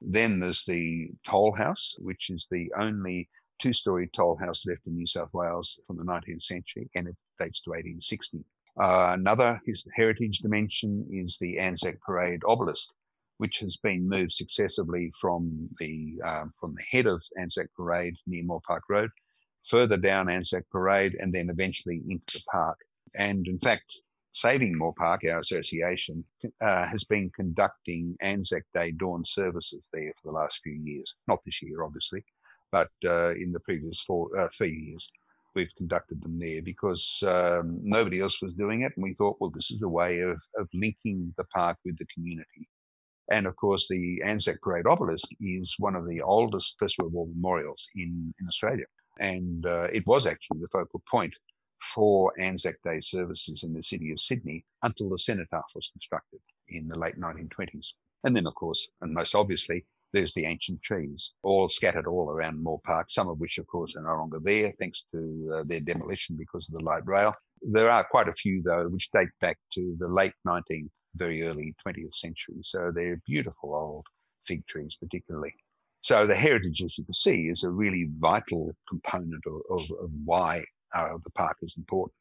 Then 0.00 0.40
there's 0.40 0.64
the 0.64 1.10
toll 1.26 1.54
house, 1.54 1.94
which 1.98 2.30
is 2.30 2.48
the 2.50 2.72
only 2.78 3.28
two 3.58 3.72
story 3.72 4.08
toll 4.14 4.36
house 4.38 4.66
left 4.66 4.86
in 4.86 4.96
New 4.96 5.06
South 5.06 5.30
Wales 5.32 5.78
from 5.86 5.96
the 5.98 6.04
19th 6.04 6.42
century, 6.42 6.88
and 6.94 7.06
it 7.06 7.16
dates 7.38 7.60
to 7.62 7.70
1860. 7.70 8.44
Uh, 8.80 9.14
another 9.18 9.60
heritage 9.94 10.38
dimension 10.38 11.06
is 11.10 11.38
the 11.38 11.58
Anzac 11.58 12.00
Parade 12.00 12.40
obelisk, 12.46 12.88
which 13.38 13.58
has 13.60 13.76
been 13.76 14.08
moved 14.08 14.32
successively 14.32 15.10
from 15.20 15.68
the 15.78 16.20
um, 16.24 16.52
from 16.58 16.74
the 16.74 16.84
head 16.90 17.06
of 17.06 17.22
Anzac 17.38 17.68
Parade 17.76 18.16
near 18.26 18.44
Moore 18.44 18.62
Park 18.66 18.84
Road, 18.88 19.10
further 19.64 19.96
down 19.96 20.30
Anzac 20.30 20.64
Parade, 20.70 21.16
and 21.20 21.32
then 21.32 21.50
eventually 21.50 22.02
into 22.08 22.38
the 22.38 22.44
park. 22.50 22.78
And 23.18 23.46
in 23.46 23.58
fact, 23.58 23.92
Saving 24.32 24.72
Moore 24.76 24.94
Park, 24.96 25.22
our 25.24 25.40
association, 25.40 26.24
uh, 26.60 26.86
has 26.86 27.04
been 27.04 27.30
conducting 27.34 28.16
Anzac 28.20 28.62
Day 28.74 28.92
dawn 28.92 29.24
services 29.24 29.90
there 29.92 30.12
for 30.16 30.30
the 30.30 30.38
last 30.38 30.60
few 30.62 30.80
years. 30.84 31.16
Not 31.26 31.40
this 31.44 31.60
year, 31.62 31.82
obviously, 31.82 32.24
but 32.70 32.90
uh, 33.04 33.30
in 33.30 33.52
the 33.52 33.60
previous 33.60 34.02
four, 34.02 34.28
uh, 34.38 34.48
three 34.56 34.72
years, 34.72 35.10
we've 35.56 35.74
conducted 35.76 36.22
them 36.22 36.38
there 36.38 36.62
because 36.62 37.24
um, 37.26 37.80
nobody 37.82 38.20
else 38.20 38.40
was 38.40 38.54
doing 38.54 38.82
it. 38.82 38.92
And 38.94 39.02
we 39.02 39.14
thought, 39.14 39.36
well, 39.40 39.50
this 39.50 39.72
is 39.72 39.82
a 39.82 39.88
way 39.88 40.20
of, 40.20 40.40
of 40.56 40.68
linking 40.72 41.34
the 41.36 41.44
park 41.52 41.78
with 41.84 41.98
the 41.98 42.06
community. 42.14 42.68
And 43.32 43.46
of 43.46 43.56
course, 43.56 43.88
the 43.88 44.22
Anzac 44.24 44.60
Parade 44.62 44.86
obelisk 44.86 45.28
is 45.40 45.74
one 45.78 45.96
of 45.96 46.06
the 46.06 46.20
oldest 46.20 46.76
First 46.78 46.98
World 46.98 47.12
War 47.12 47.26
memorials 47.26 47.88
in, 47.96 48.32
in 48.40 48.46
Australia. 48.46 48.86
And 49.18 49.66
uh, 49.66 49.88
it 49.92 50.06
was 50.06 50.26
actually 50.26 50.60
the 50.60 50.68
focal 50.68 51.02
point 51.10 51.34
for 51.80 52.32
Anzac 52.38 52.76
Day 52.84 53.00
services 53.00 53.64
in 53.64 53.72
the 53.72 53.82
city 53.82 54.12
of 54.12 54.20
Sydney 54.20 54.64
until 54.82 55.08
the 55.08 55.18
cenotaph 55.18 55.72
was 55.74 55.88
constructed 55.88 56.40
in 56.68 56.88
the 56.88 56.98
late 56.98 57.18
1920s. 57.18 57.94
And 58.24 58.36
then, 58.36 58.46
of 58.46 58.54
course, 58.54 58.90
and 59.00 59.12
most 59.12 59.34
obviously, 59.34 59.86
there's 60.12 60.34
the 60.34 60.44
ancient 60.44 60.82
trees, 60.82 61.34
all 61.42 61.68
scattered 61.68 62.06
all 62.06 62.30
around 62.30 62.62
Moore 62.62 62.80
Park, 62.84 63.10
some 63.10 63.28
of 63.28 63.38
which, 63.38 63.58
of 63.58 63.66
course, 63.66 63.96
are 63.96 64.02
no 64.02 64.16
longer 64.16 64.40
there 64.42 64.72
thanks 64.78 65.04
to 65.12 65.52
uh, 65.56 65.62
their 65.64 65.80
demolition 65.80 66.36
because 66.36 66.68
of 66.68 66.74
the 66.74 66.84
light 66.84 67.06
rail. 67.06 67.32
There 67.62 67.90
are 67.90 68.04
quite 68.10 68.28
a 68.28 68.34
few, 68.34 68.62
though, 68.62 68.88
which 68.88 69.10
date 69.12 69.28
back 69.40 69.58
to 69.72 69.96
the 69.98 70.08
late 70.08 70.32
19th, 70.46 70.90
very 71.14 71.46
early 71.46 71.74
20th 71.86 72.14
century. 72.14 72.56
So 72.62 72.90
they're 72.94 73.20
beautiful 73.26 73.74
old 73.74 74.06
fig 74.46 74.66
trees, 74.66 74.96
particularly. 75.00 75.54
So 76.02 76.26
the 76.26 76.34
heritage, 76.34 76.82
as 76.82 76.96
you 76.96 77.04
can 77.04 77.12
see, 77.12 77.48
is 77.48 77.62
a 77.62 77.70
really 77.70 78.08
vital 78.18 78.74
component 78.88 79.42
of, 79.46 79.60
of, 79.70 79.80
of 80.02 80.10
why 80.24 80.64
uh, 80.94 81.10
the 81.22 81.30
park 81.32 81.58
is 81.62 81.74
important. 81.76 82.14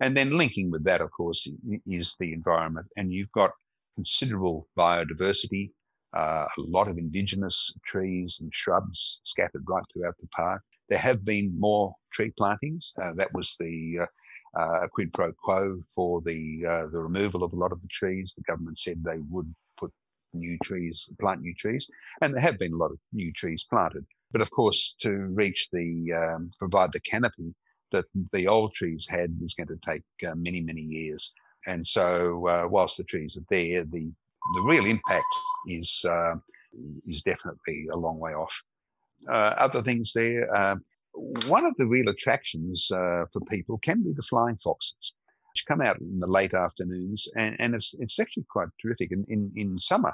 And 0.00 0.16
then 0.16 0.36
linking 0.36 0.70
with 0.70 0.84
that, 0.84 1.02
of 1.02 1.10
course, 1.10 1.46
is 1.86 2.16
the 2.18 2.32
environment. 2.32 2.86
And 2.96 3.12
you've 3.12 3.32
got 3.32 3.50
considerable 3.94 4.66
biodiversity, 4.78 5.72
uh, 6.14 6.46
a 6.56 6.60
lot 6.62 6.88
of 6.88 6.96
indigenous 6.96 7.72
trees 7.84 8.38
and 8.40 8.52
shrubs 8.52 9.20
scattered 9.24 9.64
right 9.68 9.84
throughout 9.92 10.16
the 10.18 10.26
park. 10.28 10.62
There 10.88 10.98
have 10.98 11.24
been 11.24 11.52
more 11.58 11.94
tree 12.12 12.32
plantings. 12.36 12.92
Uh, 13.00 13.12
that 13.14 13.32
was 13.32 13.56
the 13.60 14.00
uh, 14.00 14.06
uh 14.58 14.88
quid 14.88 15.12
pro 15.12 15.32
quo 15.32 15.80
for 15.94 16.20
the 16.22 16.64
uh, 16.68 16.86
the 16.90 16.98
removal 16.98 17.44
of 17.44 17.52
a 17.52 17.56
lot 17.56 17.70
of 17.70 17.80
the 17.82 17.88
trees. 17.88 18.34
The 18.34 18.42
government 18.42 18.78
said 18.78 19.04
they 19.04 19.20
would 19.30 19.54
new 20.32 20.56
trees, 20.62 21.10
plant 21.20 21.40
new 21.40 21.54
trees, 21.54 21.88
and 22.22 22.32
there 22.32 22.40
have 22.40 22.58
been 22.58 22.72
a 22.72 22.76
lot 22.76 22.90
of 22.90 22.98
new 23.12 23.32
trees 23.32 23.66
planted. 23.68 24.04
But 24.32 24.42
of 24.42 24.50
course, 24.50 24.94
to 25.00 25.10
reach 25.10 25.68
the 25.72 26.12
um, 26.12 26.50
provide 26.58 26.92
the 26.92 27.00
canopy 27.00 27.54
that 27.90 28.04
the 28.32 28.46
old 28.46 28.72
trees 28.74 29.06
had 29.08 29.36
is 29.42 29.54
going 29.54 29.68
to 29.68 29.78
take 29.84 30.04
uh, 30.28 30.34
many 30.36 30.60
many 30.60 30.82
years. 30.82 31.32
And 31.66 31.86
so, 31.86 32.46
uh, 32.46 32.66
whilst 32.70 32.96
the 32.96 33.04
trees 33.04 33.36
are 33.36 33.46
there, 33.50 33.84
the 33.84 34.10
the 34.54 34.62
real 34.62 34.86
impact 34.86 35.24
is 35.66 36.04
uh, 36.08 36.36
is 37.06 37.22
definitely 37.22 37.88
a 37.92 37.96
long 37.96 38.18
way 38.18 38.32
off. 38.32 38.62
Uh, 39.28 39.54
other 39.58 39.82
things 39.82 40.12
there. 40.14 40.52
Uh, 40.54 40.76
one 41.46 41.64
of 41.64 41.74
the 41.76 41.86
real 41.86 42.08
attractions 42.08 42.90
uh, 42.92 43.24
for 43.32 43.40
people 43.50 43.78
can 43.78 44.02
be 44.02 44.12
the 44.12 44.22
flying 44.22 44.56
foxes, 44.56 45.12
which 45.52 45.66
come 45.66 45.80
out 45.80 46.00
in 46.00 46.18
the 46.18 46.26
late 46.26 46.54
afternoons, 46.54 47.28
and, 47.36 47.56
and 47.58 47.74
it's, 47.74 47.94
it's 47.98 48.18
actually 48.18 48.46
quite 48.50 48.68
terrific. 48.80 49.12
In, 49.12 49.24
in, 49.28 49.52
in 49.56 49.78
summer, 49.78 50.12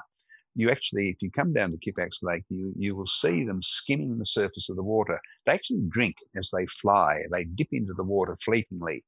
you 0.55 0.71
actually, 0.71 1.09
if 1.09 1.21
you 1.21 1.29
come 1.29 1.53
down 1.53 1.71
to 1.71 1.77
Kippax 1.77 2.23
Lake, 2.23 2.43
you, 2.49 2.73
you 2.75 2.95
will 2.95 3.05
see 3.05 3.45
them 3.45 3.61
skimming 3.61 4.17
the 4.17 4.25
surface 4.25 4.69
of 4.69 4.75
the 4.75 4.83
water. 4.83 5.19
They 5.45 5.53
actually 5.53 5.83
drink 5.89 6.15
as 6.35 6.49
they 6.49 6.65
fly. 6.65 7.21
They 7.31 7.43
dip 7.43 7.67
into 7.71 7.93
the 7.93 8.03
water 8.03 8.35
fleetingly 8.43 9.01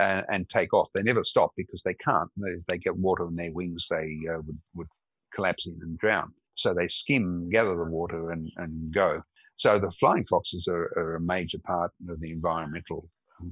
and, 0.00 0.24
and 0.28 0.48
take 0.48 0.72
off. 0.72 0.90
They 0.94 1.02
never 1.02 1.24
stop 1.24 1.50
because 1.56 1.82
they 1.82 1.94
can't. 1.94 2.30
They, 2.36 2.54
they 2.68 2.78
get 2.78 2.96
water 2.96 3.26
in 3.26 3.34
their 3.34 3.52
wings, 3.52 3.88
they 3.90 4.16
uh, 4.30 4.42
would, 4.46 4.58
would 4.76 4.88
collapse 5.34 5.66
in 5.66 5.78
and 5.82 5.98
drown. 5.98 6.32
So 6.54 6.72
they 6.72 6.86
skim, 6.86 7.50
gather 7.50 7.76
the 7.76 7.90
water, 7.90 8.30
and, 8.30 8.50
and 8.58 8.92
go. 8.94 9.22
So 9.56 9.78
the 9.78 9.90
flying 9.90 10.24
foxes 10.24 10.68
are, 10.68 10.92
are 10.96 11.16
a 11.16 11.20
major 11.20 11.58
part 11.64 11.90
of 12.08 12.20
the 12.20 12.30
environmental 12.30 13.08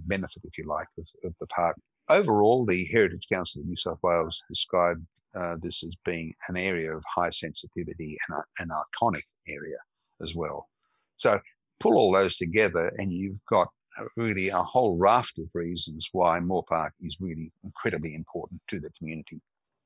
benefit, 0.07 0.43
if 0.45 0.57
you 0.59 0.67
like, 0.67 0.89
of, 0.99 1.09
of 1.25 1.35
the 1.41 1.47
park. 1.49 1.77
Overall, 2.11 2.67
the 2.67 2.85
Heritage 2.87 3.29
Council 3.33 3.62
of 3.62 3.69
New 3.69 3.76
South 3.76 4.00
Wales 4.02 4.43
described 4.49 5.07
uh, 5.37 5.57
this 5.62 5.85
as 5.85 5.93
being 6.05 6.35
an 6.49 6.57
area 6.57 6.95
of 6.95 7.05
high 7.07 7.31
sensitivity 7.31 8.19
and 8.29 8.38
a, 8.38 8.62
an 8.62 8.69
iconic 8.69 9.23
area 9.49 9.76
as 10.21 10.35
well. 10.35 10.69
So 11.19 11.38
pull 11.79 11.97
all 11.97 12.12
those 12.12 12.37
together, 12.37 12.93
and 12.99 13.12
you've 13.12 13.45
got 13.49 13.69
really 14.17 14.49
a 14.49 14.57
whole 14.57 14.99
raft 14.99 15.38
of 15.38 15.47
reasons 15.55 16.09
why 16.11 16.40
Moore 16.40 16.64
Park 16.69 16.95
is 17.00 17.17
really 17.21 17.52
incredibly 17.62 18.14
important 18.14 18.61
to 18.69 18.81
the 18.81 18.90
community. 18.99 19.40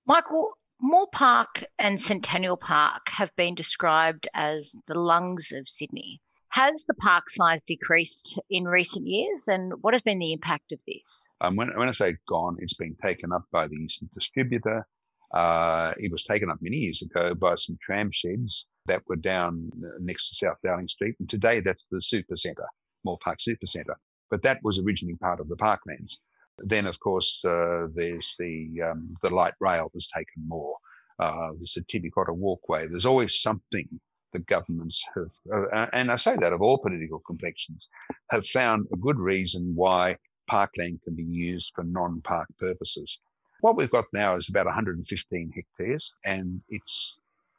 Michael, 0.06 0.52
Moore 0.80 1.08
Park 1.12 1.64
and 1.78 2.00
Centennial 2.00 2.56
Park 2.56 3.08
have 3.10 3.36
been 3.36 3.54
described 3.54 4.28
as 4.34 4.72
the 4.86 4.98
lungs 4.98 5.52
of 5.52 5.68
Sydney. 5.68 6.20
Has 6.54 6.84
the 6.84 6.94
park 6.94 7.30
size 7.30 7.58
decreased 7.66 8.38
in 8.48 8.62
recent 8.62 9.08
years, 9.08 9.48
and 9.48 9.72
what 9.80 9.92
has 9.92 10.02
been 10.02 10.20
the 10.20 10.32
impact 10.32 10.70
of 10.70 10.78
this? 10.86 11.24
Um, 11.40 11.56
when, 11.56 11.76
when 11.76 11.88
I 11.88 11.90
say 11.90 12.14
gone, 12.28 12.58
it's 12.60 12.74
been 12.74 12.94
taken 13.02 13.32
up 13.32 13.42
by 13.50 13.66
the 13.66 13.74
Eastern 13.74 14.08
Distributor. 14.14 14.86
Uh, 15.32 15.94
it 15.98 16.12
was 16.12 16.22
taken 16.22 16.52
up 16.52 16.58
many 16.60 16.76
years 16.76 17.02
ago 17.02 17.34
by 17.34 17.56
some 17.56 17.76
tram 17.82 18.08
sheds 18.12 18.68
that 18.86 19.02
were 19.08 19.16
down 19.16 19.68
next 19.98 20.28
to 20.28 20.36
South 20.36 20.58
Dowling 20.62 20.86
Street, 20.86 21.16
and 21.18 21.28
today 21.28 21.58
that's 21.58 21.88
the 21.90 22.00
Super 22.00 22.36
Centre. 22.36 22.68
Moore 23.04 23.18
Park 23.18 23.40
Super 23.40 23.66
Centre. 23.66 23.96
But 24.30 24.42
that 24.42 24.60
was 24.62 24.78
originally 24.78 25.16
part 25.16 25.40
of 25.40 25.48
the 25.48 25.56
parklands. 25.56 26.18
Then, 26.58 26.86
of 26.86 27.00
course, 27.00 27.44
uh, 27.44 27.88
there's 27.96 28.36
the 28.38 28.80
um, 28.92 29.12
the 29.22 29.34
light 29.34 29.54
rail 29.58 29.90
was 29.92 30.06
taken 30.06 30.46
more. 30.46 30.76
Uh, 31.18 31.48
there's 31.56 31.74
the 31.74 31.82
Tibby 31.82 32.10
Cotter 32.10 32.32
Walkway. 32.32 32.86
There's 32.86 33.06
always 33.06 33.42
something 33.42 33.88
the 34.34 34.40
governments 34.40 35.02
have, 35.14 35.30
uh, 35.72 35.86
and 35.94 36.10
I 36.10 36.16
say 36.16 36.36
that 36.36 36.52
of 36.52 36.60
all 36.60 36.78
political 36.78 37.20
complexions, 37.20 37.88
have 38.30 38.44
found 38.44 38.86
a 38.92 38.96
good 38.96 39.18
reason 39.18 39.72
why 39.74 40.16
parkland 40.46 41.00
can 41.06 41.14
be 41.14 41.24
used 41.24 41.72
for 41.74 41.84
non-park 41.84 42.48
purposes. 42.58 43.20
What 43.60 43.78
we've 43.78 43.90
got 43.90 44.04
now 44.12 44.36
is 44.36 44.50
about 44.50 44.66
115 44.66 45.52
hectares, 45.54 46.12
and 46.26 46.60
it's 46.68 47.18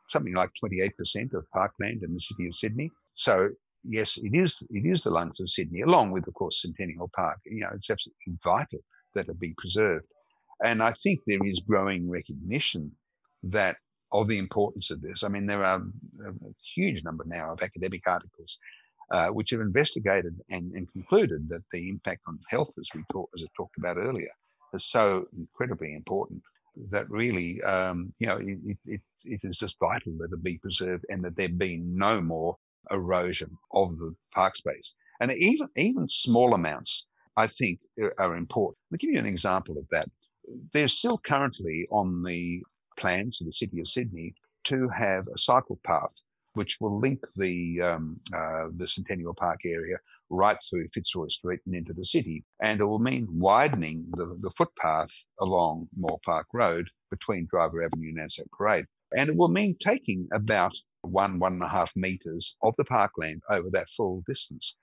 something 0.09 0.35
like 0.35 0.51
28% 0.63 1.33
of 1.33 1.49
parkland 1.51 2.03
in 2.03 2.13
the 2.13 2.19
city 2.19 2.47
of 2.47 2.55
Sydney. 2.55 2.91
So 3.15 3.49
yes, 3.83 4.17
it 4.17 4.35
is 4.35 4.61
it 4.69 4.85
is 4.85 5.03
the 5.03 5.11
lungs 5.11 5.39
of 5.39 5.49
Sydney, 5.49 5.81
along 5.81 6.11
with, 6.11 6.27
of 6.27 6.33
course, 6.35 6.61
Centennial 6.61 7.09
Park. 7.15 7.39
You 7.45 7.61
know, 7.61 7.71
it's 7.73 7.89
absolutely 7.89 8.35
vital 8.43 8.79
that 9.15 9.29
it 9.29 9.39
be 9.39 9.55
preserved. 9.57 10.07
And 10.63 10.83
I 10.83 10.91
think 10.91 11.21
there 11.25 11.43
is 11.43 11.59
growing 11.61 12.09
recognition 12.09 12.91
that 13.43 13.77
of 14.21 14.27
the 14.27 14.37
importance 14.37 14.91
of 14.91 15.01
this. 15.01 15.23
I 15.23 15.27
mean, 15.27 15.45
there 15.45 15.63
are 15.63 15.81
a 16.25 16.31
huge 16.75 17.03
number 17.03 17.25
now 17.27 17.53
of 17.53 17.61
academic 17.61 18.07
articles 18.07 18.59
uh, 19.11 19.27
which 19.27 19.51
have 19.51 19.61
investigated 19.61 20.35
and, 20.49 20.71
and, 20.73 20.91
concluded 20.91 21.47
that 21.49 21.63
the 21.71 21.89
impact 21.89 22.21
on 22.27 22.39
health, 22.49 22.71
as 22.79 22.89
we 22.95 23.03
talk, 23.11 23.29
as 23.35 23.43
I 23.43 23.47
talked 23.55 23.77
about 23.77 23.97
earlier, 23.97 24.31
is 24.73 24.85
so 24.85 25.27
incredibly 25.37 25.93
important 25.93 26.41
that 26.91 27.09
really, 27.09 27.61
um, 27.63 28.11
you 28.19 28.27
know, 28.27 28.37
it, 28.37 28.77
it, 28.85 29.01
it 29.25 29.41
is 29.43 29.59
just 29.59 29.77
vital 29.79 30.13
that 30.19 30.31
it 30.31 30.43
be 30.43 30.57
preserved 30.57 31.05
and 31.09 31.23
that 31.23 31.35
there 31.35 31.49
be 31.49 31.77
no 31.77 32.19
more 32.19 32.57
erosion 32.91 33.55
of 33.73 33.97
the 33.99 34.15
park 34.33 34.55
space. 34.55 34.93
And 35.21 35.31
even, 35.31 35.67
even 35.77 36.09
small 36.09 36.53
amounts, 36.53 37.05
I 37.37 37.47
think, 37.47 37.81
are 38.17 38.35
important. 38.35 38.79
I'll 38.91 38.97
give 38.97 39.11
you 39.11 39.19
an 39.19 39.25
example 39.25 39.77
of 39.77 39.87
that. 39.91 40.07
There's 40.73 40.97
still 40.97 41.17
currently 41.17 41.87
on 41.91 42.23
the 42.23 42.63
plans 42.97 43.37
for 43.37 43.43
the 43.43 43.51
City 43.51 43.79
of 43.79 43.87
Sydney 43.87 44.33
to 44.65 44.89
have 44.89 45.27
a 45.27 45.37
cycle 45.37 45.79
path 45.83 46.13
which 46.55 46.77
will 46.79 46.99
link 46.99 47.19
the 47.35 47.81
um, 47.81 48.19
uh, 48.33 48.69
the 48.75 48.87
Centennial 48.87 49.33
Park 49.33 49.59
area 49.65 49.97
right 50.29 50.57
through 50.67 50.87
Fitzroy 50.93 51.25
Street 51.25 51.59
and 51.65 51.75
into 51.75 51.93
the 51.93 52.03
city. 52.03 52.43
And 52.61 52.79
it 52.79 52.85
will 52.85 52.99
mean 52.99 53.27
widening 53.29 54.05
the, 54.15 54.37
the 54.41 54.49
footpath 54.51 55.11
along 55.39 55.87
Moore 55.95 56.19
Park 56.25 56.47
Road 56.53 56.89
between 57.11 57.47
Driver 57.49 57.83
Avenue 57.83 58.09
and 58.09 58.21
Anzac 58.21 58.47
Parade. 58.51 58.85
And 59.15 59.29
it 59.29 59.37
will 59.37 59.49
mean 59.49 59.77
taking 59.79 60.27
about 60.33 60.73
one, 61.01 61.39
one 61.39 61.53
and 61.53 61.63
a 61.63 61.67
half 61.67 61.95
metres 61.95 62.57
of 62.63 62.75
the 62.77 62.85
parkland 62.85 63.43
over 63.51 63.69
that 63.71 63.89
full 63.91 64.23
distance. 64.27 64.75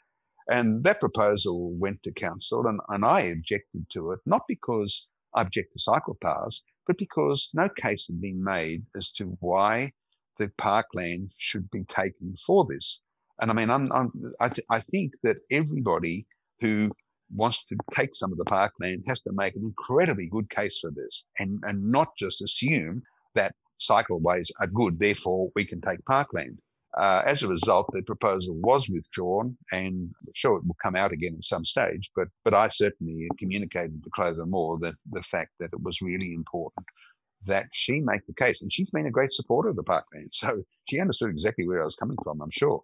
And 0.48 0.84
that 0.84 1.00
proposal 1.00 1.72
went 1.74 2.02
to 2.02 2.12
council, 2.12 2.66
and, 2.66 2.80
and 2.88 3.04
I 3.04 3.20
objected 3.22 3.88
to 3.90 4.12
it, 4.12 4.20
not 4.26 4.42
because 4.48 5.08
I 5.34 5.42
object 5.42 5.72
to 5.72 5.78
cycle 5.78 6.16
paths, 6.20 6.62
but 6.92 6.98
because 6.98 7.50
no 7.54 7.70
case 7.70 8.06
had 8.06 8.20
been 8.20 8.44
made 8.44 8.82
as 8.94 9.12
to 9.12 9.24
why 9.40 9.90
the 10.38 10.50
parkland 10.58 11.30
should 11.38 11.70
be 11.70 11.84
taken 11.84 12.34
for 12.46 12.66
this. 12.68 13.00
And 13.40 13.50
I 13.50 13.54
mean, 13.54 13.70
I'm, 13.70 13.90
I'm, 13.92 14.10
I, 14.40 14.48
th- 14.48 14.66
I 14.68 14.80
think 14.80 15.14
that 15.22 15.38
everybody 15.50 16.26
who 16.60 16.90
wants 17.34 17.64
to 17.66 17.76
take 17.92 18.14
some 18.14 18.30
of 18.30 18.36
the 18.36 18.44
parkland 18.44 19.04
has 19.08 19.20
to 19.20 19.30
make 19.32 19.56
an 19.56 19.62
incredibly 19.62 20.28
good 20.28 20.50
case 20.50 20.80
for 20.80 20.90
this 20.90 21.24
and, 21.38 21.60
and 21.62 21.82
not 21.90 22.08
just 22.18 22.42
assume 22.42 23.02
that 23.34 23.54
cycleways 23.80 24.50
are 24.60 24.66
good, 24.66 24.98
therefore 24.98 25.50
we 25.54 25.64
can 25.64 25.80
take 25.80 26.04
parkland. 26.04 26.60
Uh, 26.98 27.22
as 27.24 27.42
a 27.42 27.48
result, 27.48 27.88
the 27.92 28.02
proposal 28.02 28.54
was 28.56 28.88
withdrawn, 28.88 29.56
and 29.72 30.10
I'm 30.26 30.32
sure 30.34 30.56
it 30.58 30.66
will 30.66 30.76
come 30.82 30.94
out 30.94 31.12
again 31.12 31.32
at 31.34 31.44
some 31.44 31.64
stage. 31.64 32.10
But 32.14 32.28
but 32.44 32.54
I 32.54 32.68
certainly 32.68 33.28
communicated 33.38 34.02
to 34.04 34.10
Clover 34.14 34.44
Moore 34.44 34.78
that 34.80 34.94
the 35.10 35.22
fact 35.22 35.52
that 35.60 35.70
it 35.72 35.82
was 35.82 36.02
really 36.02 36.34
important 36.34 36.86
that 37.44 37.66
she 37.72 38.00
make 38.00 38.24
the 38.26 38.34
case, 38.34 38.62
and 38.62 38.72
she's 38.72 38.90
been 38.90 39.06
a 39.06 39.10
great 39.10 39.32
supporter 39.32 39.70
of 39.70 39.76
the 39.76 39.82
parkland, 39.82 40.28
so 40.32 40.62
she 40.88 41.00
understood 41.00 41.30
exactly 41.30 41.66
where 41.66 41.80
I 41.80 41.84
was 41.84 41.96
coming 41.96 42.18
from. 42.22 42.42
I'm 42.42 42.50
sure, 42.50 42.82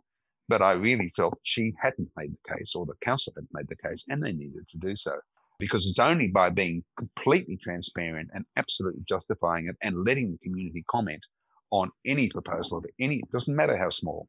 but 0.48 0.62
I 0.62 0.72
really 0.72 1.12
felt 1.14 1.38
she 1.42 1.74
hadn't 1.78 2.08
made 2.16 2.32
the 2.32 2.56
case, 2.56 2.74
or 2.74 2.86
the 2.86 2.94
council 3.02 3.34
hadn't 3.36 3.50
made 3.52 3.68
the 3.68 3.88
case, 3.88 4.06
and 4.08 4.22
they 4.22 4.32
needed 4.32 4.68
to 4.70 4.78
do 4.78 4.96
so 4.96 5.12
because 5.58 5.86
it's 5.86 5.98
only 5.98 6.28
by 6.28 6.50
being 6.50 6.84
completely 6.96 7.56
transparent 7.56 8.30
and 8.32 8.44
absolutely 8.56 9.02
justifying 9.06 9.66
it 9.68 9.76
and 9.82 10.04
letting 10.04 10.30
the 10.30 10.38
community 10.38 10.84
comment 10.88 11.26
on 11.70 11.90
any 12.06 12.28
proposal 12.28 12.78
of 12.78 12.86
any, 13.00 13.16
it 13.18 13.30
doesn't 13.30 13.56
matter 13.56 13.76
how 13.76 13.90
small, 13.90 14.28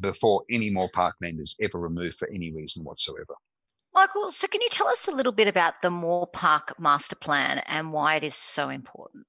before 0.00 0.42
any 0.50 0.70
more 0.70 0.88
parkland 0.92 1.40
is 1.40 1.56
ever 1.60 1.78
removed 1.78 2.18
for 2.18 2.28
any 2.28 2.52
reason 2.52 2.84
whatsoever. 2.84 3.34
Michael, 3.92 4.30
so 4.30 4.46
can 4.46 4.60
you 4.60 4.68
tell 4.70 4.88
us 4.88 5.08
a 5.08 5.14
little 5.14 5.32
bit 5.32 5.48
about 5.48 5.82
the 5.82 5.90
Moore 5.90 6.26
Park 6.26 6.78
Master 6.78 7.16
Plan 7.16 7.58
and 7.66 7.92
why 7.92 8.14
it 8.16 8.24
is 8.24 8.36
so 8.36 8.68
important? 8.68 9.26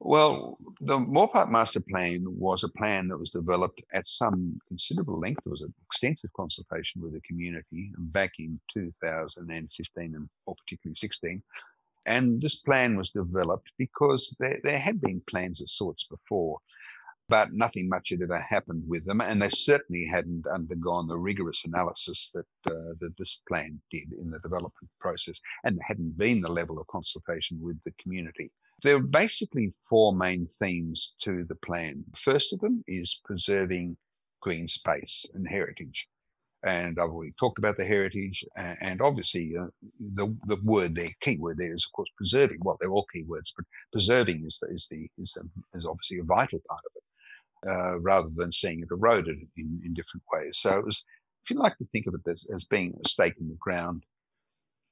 Well, 0.00 0.58
the 0.80 0.98
Moore 0.98 1.28
Park 1.28 1.50
Master 1.50 1.80
Plan 1.80 2.24
was 2.26 2.62
a 2.62 2.68
plan 2.68 3.08
that 3.08 3.18
was 3.18 3.30
developed 3.30 3.82
at 3.92 4.06
some 4.06 4.58
considerable 4.68 5.18
length. 5.18 5.42
There 5.44 5.50
was 5.50 5.62
an 5.62 5.72
extensive 5.86 6.30
consultation 6.34 7.00
with 7.00 7.14
the 7.14 7.22
community 7.22 7.90
back 7.98 8.32
in 8.38 8.60
2015 8.72 10.14
and 10.14 10.28
or 10.46 10.54
particularly 10.56 10.94
16. 10.94 11.42
And 12.06 12.40
this 12.40 12.56
plan 12.56 12.96
was 12.96 13.10
developed 13.10 13.72
because 13.78 14.36
there, 14.38 14.60
there 14.62 14.78
had 14.78 15.00
been 15.00 15.22
plans 15.26 15.62
of 15.62 15.70
sorts 15.70 16.06
before 16.06 16.58
but 17.28 17.52
nothing 17.52 17.88
much 17.88 18.10
had 18.10 18.22
ever 18.22 18.38
happened 18.38 18.82
with 18.86 19.04
them, 19.06 19.20
and 19.20 19.40
they 19.40 19.48
certainly 19.48 20.04
hadn't 20.04 20.46
undergone 20.46 21.06
the 21.06 21.16
rigorous 21.16 21.64
analysis 21.64 22.30
that 22.34 22.46
uh, 22.70 22.94
that 23.00 23.16
this 23.16 23.40
plan 23.48 23.80
did 23.90 24.12
in 24.12 24.30
the 24.30 24.38
development 24.40 24.90
process, 25.00 25.40
and 25.64 25.76
there 25.76 25.86
hadn't 25.86 26.18
been 26.18 26.40
the 26.40 26.52
level 26.52 26.78
of 26.78 26.86
consultation 26.88 27.58
with 27.60 27.82
the 27.84 27.92
community. 28.02 28.50
There 28.82 28.96
are 28.96 29.00
basically 29.24 29.72
four 29.88 30.14
main 30.14 30.46
themes 30.58 31.14
to 31.20 31.44
the 31.44 31.54
plan. 31.54 32.04
First 32.14 32.52
of 32.52 32.60
them 32.60 32.84
is 32.86 33.20
preserving 33.24 33.96
green 34.40 34.68
space 34.68 35.24
and 35.32 35.48
heritage. 35.48 36.08
And 36.64 36.98
I've 36.98 37.10
already 37.10 37.34
talked 37.38 37.58
about 37.58 37.76
the 37.76 37.84
heritage, 37.84 38.44
and 38.56 39.00
obviously 39.02 39.54
uh, 39.58 39.66
the 40.14 40.26
the 40.44 40.58
word 40.62 40.94
there, 40.94 41.08
key 41.20 41.36
word 41.36 41.58
there 41.58 41.74
is 41.74 41.86
of 41.86 41.92
course 41.92 42.10
preserving. 42.16 42.58
Well, 42.62 42.76
they're 42.80 42.92
all 42.92 43.06
key 43.12 43.22
words, 43.22 43.52
but 43.56 43.66
preserving 43.92 44.44
is 44.46 44.58
the, 44.58 44.68
is 44.74 44.88
the 44.90 45.08
is 45.18 45.32
the, 45.32 45.48
is 45.78 45.86
obviously 45.86 46.18
a 46.18 46.24
vital 46.24 46.60
part 46.68 46.82
of 46.86 46.92
it 46.96 47.03
uh, 47.68 47.98
rather 48.00 48.28
than 48.34 48.52
seeing 48.52 48.80
it 48.80 48.88
eroded 48.90 49.38
in, 49.56 49.80
in 49.84 49.94
different 49.94 50.22
ways. 50.32 50.58
So 50.58 50.78
it 50.78 50.84
was, 50.84 51.04
if 51.42 51.50
you 51.50 51.56
like 51.56 51.76
to 51.78 51.86
think 51.86 52.06
of 52.06 52.14
it 52.14 52.30
as, 52.30 52.46
as 52.54 52.64
being 52.64 52.94
a 52.94 53.08
stake 53.08 53.34
in 53.40 53.48
the 53.48 53.56
ground 53.60 54.04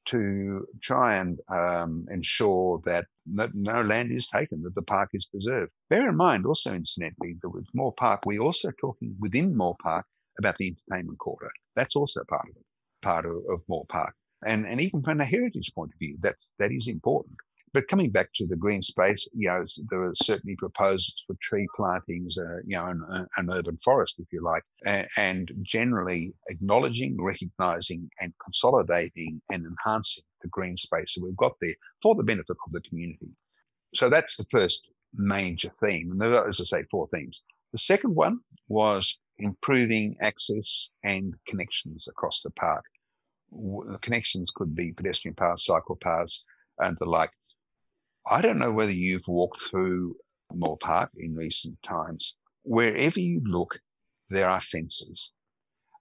to 0.05 0.67
try 0.81 1.17
and 1.17 1.39
um, 1.49 2.07
ensure 2.11 2.81
that, 2.85 3.07
that 3.35 3.55
no 3.55 3.83
land 3.83 4.11
is 4.11 4.27
taken, 4.27 4.63
that 4.63 4.75
the 4.75 4.83
park 4.83 5.11
is 5.13 5.27
preserved. 5.27 5.71
Bear 5.91 6.09
in 6.09 6.17
mind 6.17 6.45
also, 6.45 6.75
incidentally, 6.75 7.37
that 7.41 7.51
with 7.51 7.67
Moore 7.73 7.95
Park, 7.95 8.23
we're 8.27 8.43
also 8.43 8.73
talking 8.81 9.15
within 9.21 9.57
Moore 9.57 9.77
Park 9.81 10.05
about 10.39 10.57
the 10.57 10.67
entertainment 10.67 11.19
quarter. 11.19 11.51
That's 11.77 11.95
also 11.95 12.23
part 12.29 12.49
of 12.51 12.57
it, 12.57 12.65
part 13.03 13.27
of, 13.27 13.37
of 13.49 13.61
Moore 13.69 13.87
Park. 13.89 14.15
And, 14.45 14.67
and 14.67 14.81
even 14.81 15.03
from 15.03 15.21
a 15.21 15.25
heritage 15.25 15.73
point 15.73 15.93
of 15.93 15.99
view, 16.01 16.17
that's, 16.21 16.51
that 16.59 16.73
is 16.73 16.89
important. 16.89 17.37
But 17.75 17.89
coming 17.89 18.11
back 18.11 18.29
to 18.35 18.47
the 18.47 18.57
green 18.57 18.83
space, 18.83 19.27
you 19.33 19.49
know, 19.49 19.65
there 19.89 20.03
are 20.03 20.15
certainly 20.15 20.57
proposals 20.57 21.15
for 21.27 21.35
tree 21.41 21.67
plantings, 21.75 22.37
uh, 22.37 22.59
you 22.67 22.77
know, 22.77 22.87
an, 22.87 23.03
uh, 23.11 23.25
an, 23.39 23.49
urban 23.51 23.79
forest, 23.79 24.17
if 24.19 24.27
you 24.31 24.43
like, 24.43 24.63
and, 24.85 25.09
and 25.17 25.51
generally 25.63 26.35
acknowledging, 26.51 27.17
recognizing, 27.19 28.11
and 28.21 28.35
consolidating 28.45 29.41
and 29.51 29.65
enhancing 29.65 30.25
the 30.43 30.49
green 30.49 30.77
space 30.77 31.15
that 31.15 31.25
we've 31.25 31.37
got 31.37 31.55
there 31.63 31.75
for 32.03 32.15
the 32.15 32.23
benefit 32.23 32.57
of 32.67 32.73
the 32.73 32.83
community. 32.83 33.35
So 33.95 34.11
that's 34.11 34.37
the 34.37 34.47
first 34.51 34.87
major 35.15 35.71
theme. 35.83 36.11
And 36.11 36.21
there 36.21 36.35
are, 36.35 36.47
as 36.47 36.61
I 36.61 36.65
say, 36.65 36.85
four 36.91 37.09
themes. 37.09 37.43
The 37.73 37.79
second 37.79 38.15
one 38.15 38.41
was 38.69 39.19
improving 39.39 40.17
access 40.21 40.91
and 41.05 41.35
connections 41.47 42.07
across 42.07 42.43
the 42.43 42.51
park. 42.51 42.85
The 43.51 43.99
connections 44.03 44.51
could 44.55 44.75
be 44.75 44.93
pedestrian 44.93 45.35
paths, 45.35 45.65
cycle 45.65 45.97
paths, 45.97 46.45
and 46.79 46.97
the 46.99 47.07
like. 47.07 47.31
I 48.31 48.41
don't 48.41 48.59
know 48.59 48.73
whether 48.73 48.93
you've 48.93 49.27
walked 49.27 49.61
through 49.61 50.17
Moore 50.55 50.79
Park 50.79 51.11
in 51.17 51.35
recent 51.35 51.81
times. 51.83 52.37
Wherever 52.63 53.19
you 53.19 53.43
look, 53.45 53.79
there 54.29 54.49
are 54.49 54.61
fences. 54.61 55.33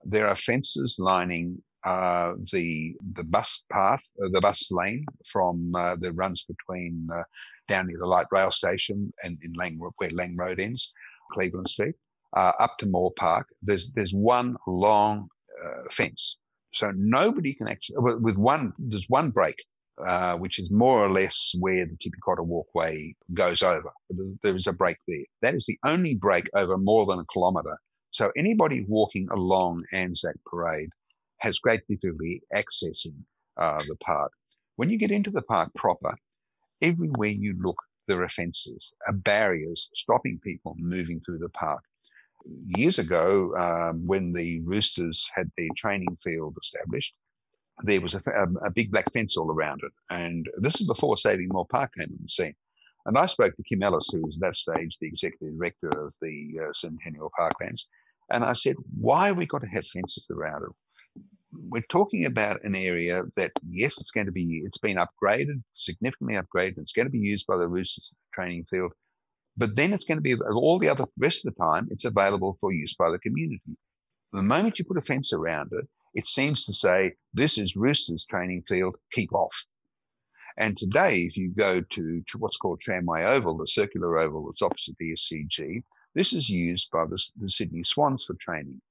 There 0.03 0.27
are 0.27 0.35
fences 0.35 0.97
lining 0.99 1.61
uh, 1.83 2.33
the 2.51 2.95
the 3.13 3.23
bus 3.23 3.63
path, 3.71 4.07
uh, 4.23 4.29
the 4.31 4.41
bus 4.41 4.71
lane 4.71 5.05
from 5.25 5.71
uh, 5.75 5.95
that 5.99 6.13
runs 6.13 6.43
between 6.43 7.07
uh, 7.11 7.23
down 7.67 7.87
near 7.87 7.97
the 7.99 8.07
light 8.07 8.27
rail 8.31 8.51
station 8.51 9.11
and 9.23 9.37
in 9.43 9.53
Lang, 9.53 9.79
where 9.79 10.09
Lang 10.11 10.35
Road 10.35 10.59
ends, 10.59 10.93
Cleveland 11.31 11.69
Street, 11.69 11.95
uh, 12.37 12.51
up 12.59 12.77
to 12.77 12.85
Moore 12.85 13.11
Park. 13.17 13.47
There's 13.63 13.89
there's 13.89 14.13
one 14.13 14.57
long 14.67 15.27
uh, 15.63 15.83
fence, 15.89 16.37
so 16.71 16.91
nobody 16.95 17.53
can 17.53 17.67
actually 17.67 17.97
with 17.97 18.37
one. 18.37 18.73
There's 18.77 19.09
one 19.09 19.31
break 19.31 19.57
uh, 20.05 20.37
which 20.37 20.59
is 20.59 20.71
more 20.71 21.03
or 21.03 21.11
less 21.11 21.53
where 21.59 21.85
the 21.85 21.95
Tibby 21.99 22.17
Cotter 22.23 22.43
Walkway 22.43 23.13
goes 23.33 23.61
over. 23.61 23.91
There 24.41 24.55
is 24.55 24.67
a 24.67 24.73
break 24.73 24.97
there. 25.07 25.25
That 25.41 25.55
is 25.55 25.65
the 25.65 25.77
only 25.85 26.15
break 26.15 26.49
over 26.55 26.77
more 26.77 27.05
than 27.05 27.19
a 27.19 27.25
kilometre. 27.31 27.77
So 28.11 28.31
anybody 28.37 28.85
walking 28.87 29.27
along 29.31 29.83
Anzac 29.93 30.35
Parade 30.45 30.89
has 31.39 31.59
great 31.59 31.81
difficulty 31.87 32.41
accessing 32.53 33.15
uh, 33.57 33.81
the 33.87 33.95
park. 33.97 34.31
When 34.75 34.89
you 34.89 34.97
get 34.97 35.11
into 35.11 35.31
the 35.31 35.43
park 35.43 35.71
proper, 35.75 36.15
everywhere 36.81 37.29
you 37.29 37.55
look, 37.61 37.77
there 38.07 38.21
are 38.21 38.27
fences, 38.27 38.93
are 39.07 39.13
barriers 39.13 39.89
stopping 39.95 40.39
people 40.43 40.75
moving 40.77 41.19
through 41.19 41.37
the 41.37 41.49
park. 41.49 41.83
Years 42.65 42.97
ago, 42.99 43.53
um, 43.55 44.05
when 44.05 44.31
the 44.31 44.59
Roosters 44.61 45.29
had 45.33 45.49
their 45.55 45.69
training 45.77 46.17
field 46.21 46.57
established, 46.61 47.13
there 47.83 48.01
was 48.01 48.15
a, 48.15 48.41
um, 48.41 48.57
a, 48.63 48.71
big 48.71 48.91
black 48.91 49.11
fence 49.11 49.37
all 49.37 49.51
around 49.51 49.81
it. 49.83 49.91
And 50.09 50.47
this 50.55 50.79
is 50.81 50.87
before 50.87 51.17
Saving 51.17 51.49
Moore 51.51 51.65
Park 51.65 51.91
came 51.97 52.09
on 52.11 52.19
the 52.21 52.29
scene. 52.29 52.55
And 53.05 53.17
I 53.17 53.25
spoke 53.25 53.55
to 53.55 53.63
Kim 53.63 53.81
Ellis, 53.81 54.09
who 54.11 54.21
was 54.21 54.37
at 54.37 54.41
that 54.41 54.55
stage 54.55 54.97
the 54.99 55.07
executive 55.07 55.57
director 55.57 55.89
of 55.89 56.13
the 56.21 56.59
uh, 56.61 56.73
Centennial 56.73 57.31
Parklands. 57.37 57.87
And 58.31 58.43
I 58.43 58.53
said, 58.53 58.75
why 58.99 59.27
have 59.27 59.37
we 59.37 59.45
got 59.45 59.63
to 59.63 59.69
have 59.69 59.85
fences 59.87 60.27
around 60.31 60.63
it? 60.63 61.21
We're 61.69 61.83
talking 61.89 62.25
about 62.25 62.63
an 62.63 62.75
area 62.75 63.23
that, 63.35 63.51
yes, 63.63 63.99
it's 63.99 64.11
going 64.11 64.27
to 64.27 64.31
be, 64.31 64.61
it's 64.63 64.77
been 64.77 64.97
upgraded, 64.97 65.61
significantly 65.73 66.35
upgraded. 66.35 66.77
It's 66.77 66.93
going 66.93 67.07
to 67.07 67.11
be 67.11 67.19
used 67.19 67.45
by 67.47 67.57
the 67.57 67.67
Roosters 67.67 68.15
training 68.33 68.65
field. 68.69 68.93
But 69.57 69.75
then 69.75 69.91
it's 69.91 70.05
going 70.05 70.17
to 70.17 70.21
be, 70.21 70.35
all 70.35 70.79
the 70.79 70.87
other 70.87 71.05
rest 71.17 71.45
of 71.45 71.53
the 71.53 71.61
time, 71.61 71.87
it's 71.91 72.05
available 72.05 72.55
for 72.61 72.71
use 72.71 72.95
by 72.95 73.11
the 73.11 73.19
community. 73.19 73.75
The 74.31 74.41
moment 74.41 74.79
you 74.79 74.85
put 74.85 74.97
a 74.97 75.01
fence 75.01 75.33
around 75.33 75.71
it, 75.73 75.85
it 76.13 76.25
seems 76.25 76.65
to 76.65 76.73
say, 76.73 77.13
this 77.33 77.57
is 77.57 77.75
Roosters 77.75 78.25
training 78.25 78.63
field, 78.67 78.95
keep 79.11 79.33
off. 79.33 79.65
And 80.57 80.77
today, 80.77 81.21
if 81.21 81.37
you 81.37 81.49
go 81.55 81.79
to, 81.79 82.21
to 82.27 82.37
what's 82.37 82.57
called 82.57 82.81
Tramway 82.81 83.23
Oval, 83.23 83.57
the 83.57 83.67
circular 83.67 84.19
oval 84.19 84.45
that's 84.45 84.61
opposite 84.61 84.95
the 84.99 85.13
SCG, 85.13 85.83
this 86.13 86.33
is 86.33 86.49
used 86.49 86.89
by 86.91 87.05
the, 87.05 87.21
the 87.39 87.49
Sydney 87.49 87.83
Swans 87.83 88.25
for 88.25 88.35
training. 88.35 88.81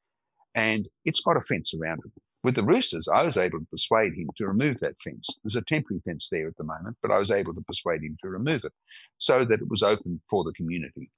And 0.54 0.88
it's 1.04 1.20
got 1.20 1.36
a 1.36 1.40
fence 1.40 1.74
around 1.74 2.00
it. 2.04 2.12
With 2.42 2.54
the 2.54 2.64
Roosters, 2.64 3.06
I 3.06 3.22
was 3.22 3.36
able 3.36 3.58
to 3.58 3.66
persuade 3.66 4.14
him 4.16 4.30
to 4.36 4.46
remove 4.46 4.78
that 4.78 4.98
fence. 5.00 5.38
There's 5.44 5.56
a 5.56 5.62
temporary 5.62 6.00
fence 6.06 6.30
there 6.30 6.48
at 6.48 6.56
the 6.56 6.64
moment, 6.64 6.96
but 7.02 7.12
I 7.12 7.18
was 7.18 7.30
able 7.30 7.54
to 7.54 7.60
persuade 7.60 8.02
him 8.02 8.16
to 8.22 8.30
remove 8.30 8.64
it 8.64 8.72
so 9.18 9.44
that 9.44 9.60
it 9.60 9.68
was 9.68 9.82
open 9.82 10.22
for 10.30 10.42
the 10.44 10.54
community. 10.54 11.10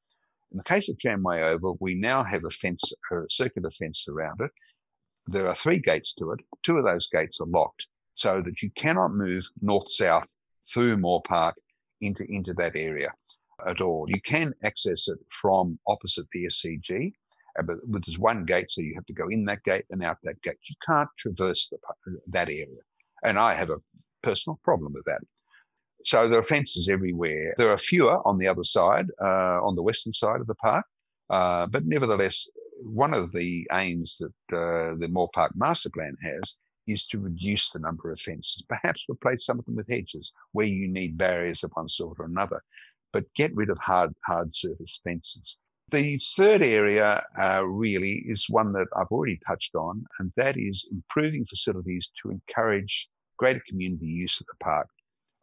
In 0.51 0.59
the 0.59 0.65
case 0.65 0.89
of 0.91 0.99
Tramway 0.99 1.43
Oval, 1.43 1.79
we 1.81 1.95
now 1.95 2.25
have 2.25 2.45
a 2.45 2.51
fence, 2.51 2.93
a 3.13 3.23
circular 3.31 3.71
fence 3.71 4.07
around 4.09 4.41
it. 4.41 4.51
There 5.27 5.47
are 5.47 5.55
three 5.55 5.79
gates 5.79 6.15
to 6.15 6.33
it. 6.33 6.41
Two 6.63 6.79
of 6.79 6.85
those 6.85 7.09
gates 7.09 7.41
are 7.41 7.47
locked 7.47 7.87
so 8.15 8.43
that 8.43 8.63
you 8.63 8.71
cannot 8.71 9.13
move 9.13 9.45
north 9.61 9.91
south 9.91 10.33
through 10.73 10.97
Moore 10.97 11.23
Park 11.23 11.57
into, 12.01 12.25
into 12.29 12.53
that 12.55 12.77
area 12.77 13.11
at 13.67 13.81
all. 13.81 14.07
You 14.09 14.21
can 14.21 14.53
access 14.65 15.09
it 15.09 15.19
from 15.29 15.79
opposite 15.87 16.27
the 16.33 16.47
SCG, 16.47 17.13
uh, 17.59 17.63
but 17.63 18.05
there's 18.05 18.19
one 18.19 18.45
gate, 18.45 18.71
so 18.71 18.81
you 18.81 18.95
have 18.95 19.07
to 19.07 19.13
go 19.13 19.29
in 19.29 19.45
that 19.45 19.63
gate 19.65 19.85
and 19.91 20.03
out 20.03 20.19
that 20.25 20.41
gate. 20.43 20.59
You 20.69 20.75
can't 20.87 21.09
traverse 21.19 21.69
the, 21.69 21.79
that 22.29 22.49
area. 22.49 22.83
And 23.25 23.39
I 23.39 23.55
have 23.55 23.71
a 23.71 23.81
personal 24.23 24.59
problem 24.65 24.93
with 24.93 25.05
that. 25.05 25.21
So 26.05 26.27
there 26.27 26.41
are 26.41 26.45
fences 26.45 26.89
everywhere. 26.89 27.55
There 27.57 27.71
are 27.71 27.79
fewer 27.79 28.27
on 28.27 28.39
the 28.39 28.49
other 28.49 28.65
side, 28.65 29.07
uh, 29.21 29.61
on 29.63 29.77
the 29.77 29.83
western 29.83 30.13
side 30.13 30.41
of 30.41 30.49
the 30.49 30.57
park. 30.57 30.85
Uh, 31.31 31.67
but 31.67 31.87
nevertheless, 31.87 32.49
one 32.85 33.15
of 33.15 33.33
the 33.33 33.67
aims 33.73 34.19
that 34.19 34.57
uh, 34.57 34.97
the 34.97 35.09
Moore 35.09 35.31
Park 35.35 35.53
Master 35.55 35.91
Plan 35.91 36.15
has 36.23 36.57
is 36.89 37.07
to 37.07 37.19
reduce 37.19 37.71
the 37.71 37.79
number 37.79 38.11
of 38.11 38.21
fences, 38.21 38.65
perhaps 38.69 39.05
replace 39.09 39.47
some 39.47 39.59
of 39.59 39.65
them 39.65 39.77
with 39.77 39.89
hedges 39.89 40.33
where 40.53 40.67
you 40.67 40.89
need 40.89 41.17
barriers 41.17 41.63
of 41.63 41.71
one 41.75 41.89
sort 41.89 42.19
or 42.19 42.27
another, 42.27 42.63
but 43.13 43.33
get 43.35 43.55
rid 43.55 43.71
of 43.71 43.79
hard, 43.79 44.13
hard 44.27 44.55
surface 44.55 45.01
fences. 45.05 45.59
The 45.91 46.19
third 46.37 46.63
area 46.63 47.23
uh, 47.39 47.65
really 47.65 48.25
is 48.27 48.49
one 48.49 48.73
that 48.73 48.87
I've 48.97 49.11
already 49.11 49.39
touched 49.47 49.75
on, 49.75 50.05
and 50.19 50.33
that 50.37 50.57
is 50.57 50.89
improving 50.91 51.45
facilities 51.45 52.11
to 52.23 52.31
encourage 52.31 53.09
greater 53.37 53.63
community 53.69 54.07
use 54.07 54.41
of 54.41 54.47
the 54.47 54.65
park. 54.65 54.89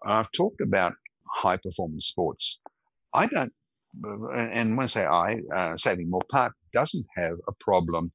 I've 0.03 0.31
talked 0.31 0.61
about 0.61 0.95
high 1.27 1.57
performance 1.57 2.07
sports. 2.07 2.59
I 3.13 3.27
don't, 3.27 3.53
and 4.03 4.77
when 4.77 4.83
I 4.83 4.87
say 4.87 5.05
I, 5.05 5.41
uh, 5.53 5.77
Saving 5.77 6.09
Moore 6.09 6.21
Park 6.29 6.53
doesn't 6.73 7.05
have 7.15 7.37
a 7.47 7.53
problem 7.59 8.11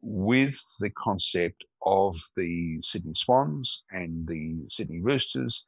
with 0.00 0.58
the 0.80 0.90
concept 0.90 1.64
of 1.84 2.16
the 2.36 2.78
Sydney 2.82 3.14
Swans 3.14 3.84
and 3.90 4.26
the 4.28 4.56
Sydney 4.70 5.00
Roosters 5.00 5.66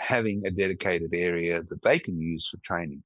having 0.00 0.42
a 0.44 0.50
dedicated 0.50 1.14
area 1.14 1.62
that 1.62 1.82
they 1.82 1.98
can 1.98 2.20
use 2.20 2.48
for 2.48 2.58
training. 2.62 3.02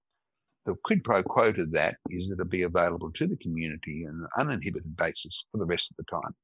The 0.67 0.77
quid 0.85 1.05
pro 1.05 1.23
quo 1.23 1.53
to 1.53 1.67
that 1.67 1.97
is 2.09 2.29
that 2.29 2.35
it'll 2.35 2.47
be 2.47 2.63
available 2.63 3.13
to 3.13 3.27
the 3.27 3.37
community 3.37 4.07
on 4.07 4.15
an 4.15 4.29
uninhibited 4.37 4.97
basis 4.97 5.45
for 5.51 5.59
the 5.59 5.67
rest 5.67 5.91
of 5.91 5.97
the 5.97 6.05
time 6.11 6.35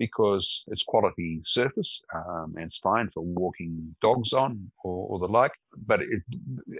because 0.00 0.64
it's 0.68 0.82
quality 0.82 1.40
surface 1.44 2.02
um, 2.14 2.54
and 2.56 2.64
it's 2.64 2.78
fine 2.78 3.06
for 3.10 3.22
walking 3.22 3.94
dogs 4.00 4.32
on 4.32 4.72
or, 4.82 5.06
or 5.10 5.18
the 5.18 5.28
like. 5.28 5.52
But 5.86 6.00
it, 6.00 6.22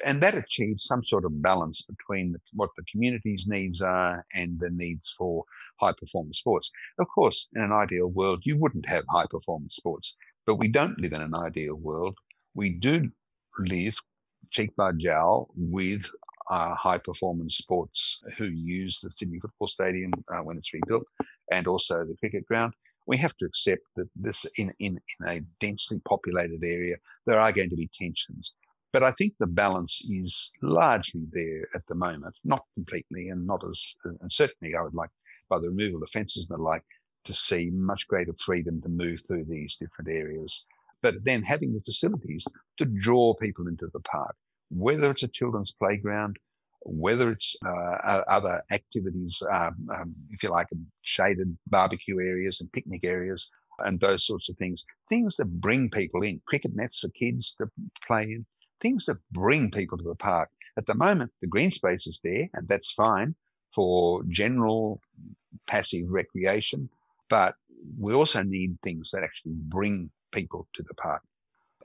and 0.06 0.22
that 0.22 0.35
achieves 0.35 0.87
some 0.87 1.04
sort 1.04 1.26
of 1.26 1.42
balance 1.42 1.83
between 1.83 2.30
the, 2.30 2.38
what 2.54 2.70
the 2.78 2.85
community's 2.90 3.46
needs 3.46 3.83
are 3.83 4.24
and 4.35 4.59
the 4.59 4.70
needs 4.70 5.14
for 5.18 5.44
high 5.80 5.92
performance 5.92 6.38
sports. 6.38 6.70
Of 6.98 7.09
course, 7.14 7.46
in 7.54 7.61
an 7.61 7.72
ideal 7.72 8.09
world, 8.09 8.40
you 8.44 8.59
wouldn't 8.59 8.88
have 8.88 9.04
high 9.11 9.26
performance 9.28 9.76
sports, 9.76 10.16
but 10.46 10.54
we 10.54 10.68
don't 10.68 10.98
live 10.98 11.12
in 11.12 11.20
an 11.20 11.35
ideal 11.35 11.76
world. 11.76 12.16
We 12.54 12.70
do 12.70 13.11
live 13.59 13.96
cheek 14.50 14.74
by 14.76 14.92
jowl 14.92 15.50
with 15.54 16.11
uh, 16.50 16.74
high 16.74 16.98
performance 16.98 17.56
sports 17.56 18.20
who 18.37 18.46
use 18.46 19.00
the 19.00 19.11
Sydney 19.12 19.38
Football 19.38 19.68
Stadium 19.68 20.11
uh, 20.33 20.40
when 20.40 20.59
it's 20.59 20.74
rebuilt 20.74 21.04
and 21.52 21.66
also 21.66 22.04
the 22.04 22.16
cricket 22.18 22.44
ground. 22.46 22.74
We 23.11 23.16
have 23.18 23.37
to 23.38 23.44
accept 23.44 23.83
that 23.96 24.09
this, 24.14 24.46
in, 24.57 24.73
in, 24.79 25.01
in 25.20 25.29
a 25.29 25.40
densely 25.59 26.01
populated 26.09 26.62
area, 26.62 26.96
there 27.27 27.40
are 27.40 27.53
going 27.53 27.70
to 27.70 27.77
be 27.77 27.90
tensions. 27.92 28.55
But 28.92 29.03
I 29.03 29.11
think 29.12 29.35
the 29.38 29.46
balance 29.46 29.94
is 30.09 30.53
largely 30.62 31.27
there 31.33 31.66
at 31.75 31.87
the 31.88 31.96
moment, 31.96 32.37
not 32.44 32.64
completely, 32.75 33.29
and 33.31 33.46
not 33.46 33.62
as, 33.68 33.96
and 34.05 34.33
certainly 34.33 34.77
I 34.77 34.83
would 34.83 34.94
like, 34.94 35.11
by 35.49 35.59
the 35.59 35.70
removal 35.70 36.03
of 36.03 36.11
fences 36.11 36.46
and 36.49 36.59
the 36.59 36.62
like, 36.62 36.85
to 37.25 37.33
see 37.33 37.70
much 37.73 38.07
greater 38.07 38.35
freedom 38.38 38.81
to 38.83 38.88
move 38.88 39.20
through 39.27 39.46
these 39.46 39.77
different 39.77 40.11
areas. 40.11 40.64
But 41.03 41.25
then 41.25 41.42
having 41.42 41.73
the 41.73 41.81
facilities 41.81 42.46
to 42.79 42.85
draw 42.85 43.35
people 43.35 43.66
into 43.66 43.88
the 43.92 44.01
park 44.01 44.37
whether 44.70 45.11
it's 45.11 45.23
a 45.23 45.29
children's 45.29 45.73
playground, 45.73 46.38
whether 46.83 47.31
it's 47.31 47.57
uh, 47.64 48.23
other 48.29 48.62
activities, 48.73 49.43
um, 49.51 49.88
um, 49.95 50.14
if 50.31 50.43
you 50.43 50.51
like, 50.51 50.69
shaded 51.03 51.57
barbecue 51.69 52.19
areas 52.21 52.61
and 52.61 52.73
picnic 52.73 53.05
areas 53.05 53.51
and 53.81 54.01
those 54.01 54.27
sorts 54.27 54.49
of 54.49 54.57
things, 54.57 54.85
things 55.09 55.37
that 55.37 55.61
bring 55.61 55.90
people 55.90 56.23
in, 56.23 56.40
cricket 56.47 56.73
nets 56.75 57.01
for 57.01 57.09
kids 57.11 57.55
to 57.59 57.66
play 58.07 58.25
in, 58.25 58.47
things 58.81 59.07
that 59.07 59.19
bring 59.33 59.71
people 59.71 59.99
to 59.99 60.05
the 60.05 60.14
park. 60.14 60.51
At 60.79 60.87
the 60.87 60.95
moment, 60.95 61.33
the 61.40 61.49
green 61.49 61.71
space 61.71 62.07
is 62.07 62.21
there, 62.23 62.49
and 62.55 62.69
that's 62.69 62.93
fine 62.93 63.35
for 63.75 64.23
general 64.29 65.01
passive 65.69 66.07
recreation, 66.09 66.88
but 67.29 67.55
we 67.99 68.12
also 68.14 68.43
need 68.43 68.77
things 68.83 69.11
that 69.11 69.23
actually 69.23 69.55
bring 69.55 70.11
people 70.33 70.69
to 70.75 70.83
the 70.83 70.95
park. 70.95 71.23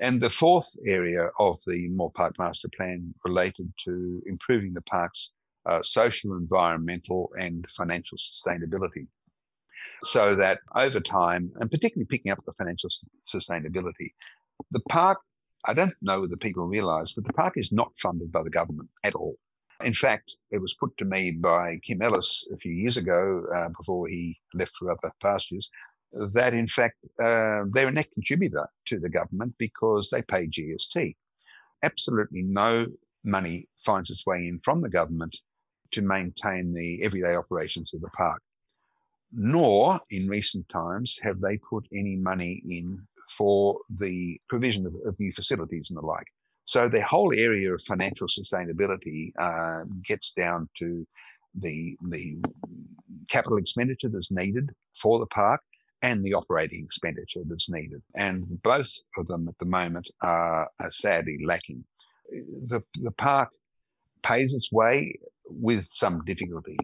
And 0.01 0.19
the 0.19 0.29
fourth 0.29 0.75
area 0.86 1.29
of 1.39 1.58
the 1.65 1.88
Moore 1.89 2.12
Park 2.12 2.38
Master 2.38 2.67
Plan 2.69 3.13
related 3.23 3.71
to 3.86 4.21
improving 4.25 4.73
the 4.73 4.81
park's 4.81 5.31
uh, 5.65 5.81
social, 5.81 6.34
environmental, 6.34 7.31
and 7.39 7.65
financial 7.71 8.17
sustainability. 8.17 9.08
So 10.03 10.36
that 10.36 10.60
over 10.75 10.99
time, 10.99 11.51
and 11.55 11.71
particularly 11.71 12.05
picking 12.05 12.31
up 12.31 12.43
the 12.45 12.53
financial 12.53 12.89
sustainability, 13.25 14.10
the 14.71 14.81
park, 14.89 15.19
I 15.67 15.73
don't 15.73 15.95
know 16.01 16.21
whether 16.21 16.38
people 16.38 16.65
realize, 16.65 17.13
but 17.13 17.25
the 17.25 17.34
park 17.34 17.53
is 17.58 17.71
not 17.71 17.97
funded 17.97 18.31
by 18.31 18.43
the 18.43 18.49
government 18.49 18.89
at 19.03 19.15
all. 19.15 19.36
In 19.84 19.93
fact, 19.93 20.38
it 20.51 20.62
was 20.62 20.75
put 20.75 20.95
to 20.97 21.05
me 21.05 21.31
by 21.31 21.77
Kim 21.84 22.01
Ellis 22.01 22.47
a 22.53 22.58
few 22.58 22.71
years 22.71 22.95
ago, 22.95 23.43
uh, 23.53 23.69
before 23.77 24.08
he 24.08 24.39
left 24.53 24.75
for 24.75 24.89
other 24.89 25.12
pastures, 25.21 25.69
that 26.33 26.53
in 26.53 26.67
fact 26.67 27.07
uh, 27.19 27.63
they're 27.71 27.87
a 27.87 27.91
net 27.91 28.11
contributor 28.11 28.67
to 28.85 28.99
the 28.99 29.09
government 29.09 29.53
because 29.57 30.09
they 30.09 30.21
pay 30.21 30.47
GST. 30.47 31.15
Absolutely 31.83 32.41
no 32.43 32.87
money 33.23 33.67
finds 33.79 34.09
its 34.09 34.25
way 34.25 34.47
in 34.47 34.59
from 34.63 34.81
the 34.81 34.89
government 34.89 35.35
to 35.91 36.01
maintain 36.01 36.73
the 36.73 37.03
everyday 37.03 37.35
operations 37.35 37.93
of 37.93 38.01
the 38.01 38.09
park. 38.09 38.41
Nor 39.31 39.99
in 40.11 40.27
recent 40.27 40.67
times 40.69 41.19
have 41.21 41.41
they 41.41 41.57
put 41.57 41.85
any 41.93 42.15
money 42.15 42.61
in 42.69 43.05
for 43.29 43.77
the 43.97 44.39
provision 44.47 44.85
of, 44.85 44.95
of 45.05 45.19
new 45.19 45.31
facilities 45.31 45.89
and 45.89 45.97
the 45.97 46.05
like. 46.05 46.27
So 46.65 46.87
the 46.87 47.01
whole 47.01 47.33
area 47.37 47.73
of 47.73 47.81
financial 47.81 48.27
sustainability 48.27 49.31
uh, 49.39 49.85
gets 50.03 50.31
down 50.31 50.69
to 50.75 51.05
the 51.55 51.95
the 52.09 52.37
capital 53.29 53.57
expenditure 53.57 54.09
that's 54.09 54.31
needed 54.31 54.71
for 54.93 55.19
the 55.19 55.27
park 55.27 55.61
and 56.05 56.23
the 56.23 56.35
operating 56.35 56.83
expenditure 56.83 57.41
that's 57.47 57.67
needed. 57.67 58.01
And 58.15 58.61
both 58.61 58.91
of 59.17 59.25
them 59.25 59.47
at 59.47 59.57
the 59.57 59.65
moment 59.65 60.07
are, 60.21 60.69
are 60.79 60.91
sadly 60.91 61.43
lacking. 61.43 61.83
The, 62.71 62.83
the 63.01 63.13
park 63.13 63.49
pays 64.21 64.53
its 64.53 64.71
way 64.71 65.17
with 65.49 65.85
some 65.85 66.23
difficulty. 66.23 66.77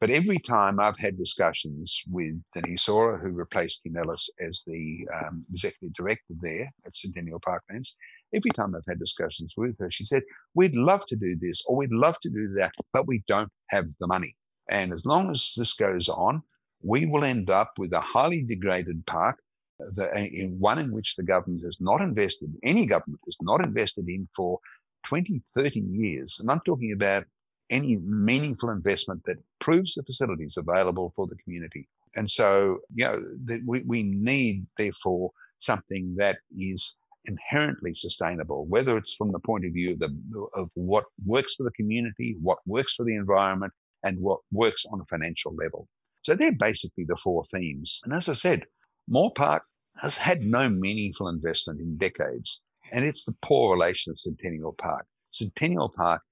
But 0.00 0.08
every 0.08 0.38
time 0.38 0.80
I've 0.80 0.96
had 0.96 1.18
discussions 1.18 2.02
with 2.10 2.42
Denise 2.54 2.88
Ora, 2.88 3.18
who 3.18 3.30
replaced 3.32 3.82
Kim 3.82 3.96
Ellis 3.96 4.30
as 4.40 4.64
the 4.66 5.06
um, 5.14 5.44
executive 5.52 5.92
director 5.94 6.34
there 6.40 6.66
at 6.86 6.96
Centennial 6.96 7.40
Parklands, 7.40 7.90
every 8.34 8.50
time 8.52 8.74
I've 8.74 8.88
had 8.88 8.98
discussions 8.98 9.52
with 9.54 9.78
her, 9.80 9.90
she 9.90 10.06
said, 10.06 10.22
We'd 10.54 10.76
love 10.76 11.04
to 11.06 11.16
do 11.16 11.36
this 11.36 11.62
or 11.66 11.76
we'd 11.76 11.92
love 11.92 12.18
to 12.20 12.30
do 12.30 12.54
that, 12.54 12.72
but 12.94 13.06
we 13.06 13.22
don't 13.28 13.52
have 13.68 13.86
the 14.00 14.06
money. 14.06 14.34
And 14.70 14.94
as 14.94 15.04
long 15.04 15.30
as 15.30 15.52
this 15.58 15.74
goes 15.74 16.08
on, 16.08 16.42
we 16.82 17.06
will 17.06 17.24
end 17.24 17.50
up 17.50 17.72
with 17.78 17.92
a 17.92 18.00
highly 18.00 18.42
degraded 18.42 19.04
park, 19.06 19.38
the, 19.78 20.30
in 20.32 20.58
one 20.58 20.78
in 20.78 20.92
which 20.92 21.16
the 21.16 21.22
government 21.22 21.64
has 21.64 21.78
not 21.80 22.00
invested, 22.00 22.52
any 22.62 22.86
government 22.86 23.20
has 23.26 23.36
not 23.40 23.62
invested 23.64 24.08
in 24.08 24.28
for 24.34 24.58
20, 25.04 25.40
30 25.56 25.80
years. 25.90 26.38
And 26.40 26.50
I'm 26.50 26.60
talking 26.60 26.92
about 26.92 27.24
any 27.70 27.98
meaningful 28.00 28.70
investment 28.70 29.22
that 29.24 29.38
proves 29.58 29.94
the 29.94 30.02
facilities 30.04 30.56
available 30.56 31.12
for 31.16 31.26
the 31.26 31.36
community. 31.36 31.86
And 32.14 32.30
so, 32.30 32.78
you 32.94 33.06
know, 33.06 33.18
we, 33.66 33.80
we 33.80 34.02
need, 34.02 34.66
therefore, 34.76 35.30
something 35.58 36.14
that 36.18 36.38
is 36.50 36.96
inherently 37.26 37.94
sustainable, 37.94 38.66
whether 38.66 38.96
it's 38.98 39.14
from 39.14 39.32
the 39.32 39.38
point 39.38 39.64
of 39.64 39.72
view 39.72 39.92
of, 39.92 40.00
the, 40.00 40.46
of 40.54 40.70
what 40.74 41.04
works 41.24 41.54
for 41.54 41.62
the 41.62 41.70
community, 41.72 42.36
what 42.42 42.58
works 42.66 42.94
for 42.94 43.04
the 43.04 43.14
environment, 43.14 43.72
and 44.04 44.18
what 44.18 44.40
works 44.50 44.84
on 44.92 45.00
a 45.00 45.04
financial 45.04 45.54
level. 45.54 45.88
So 46.22 46.34
they're 46.34 46.52
basically 46.52 47.04
the 47.04 47.16
four 47.16 47.44
themes. 47.44 48.00
And 48.04 48.12
as 48.12 48.28
I 48.28 48.34
said, 48.34 48.64
Moore 49.08 49.32
Park 49.32 49.64
has 49.98 50.16
had 50.16 50.42
no 50.42 50.68
meaningful 50.68 51.28
investment 51.28 51.80
in 51.80 51.96
decades, 51.96 52.62
and 52.92 53.04
it's 53.04 53.24
the 53.24 53.36
poor 53.42 53.72
relation 53.72 54.10
of 54.10 54.20
Centennial 54.20 54.72
Park. 54.72 55.06
Centennial 55.32 55.92
Park 55.94 56.22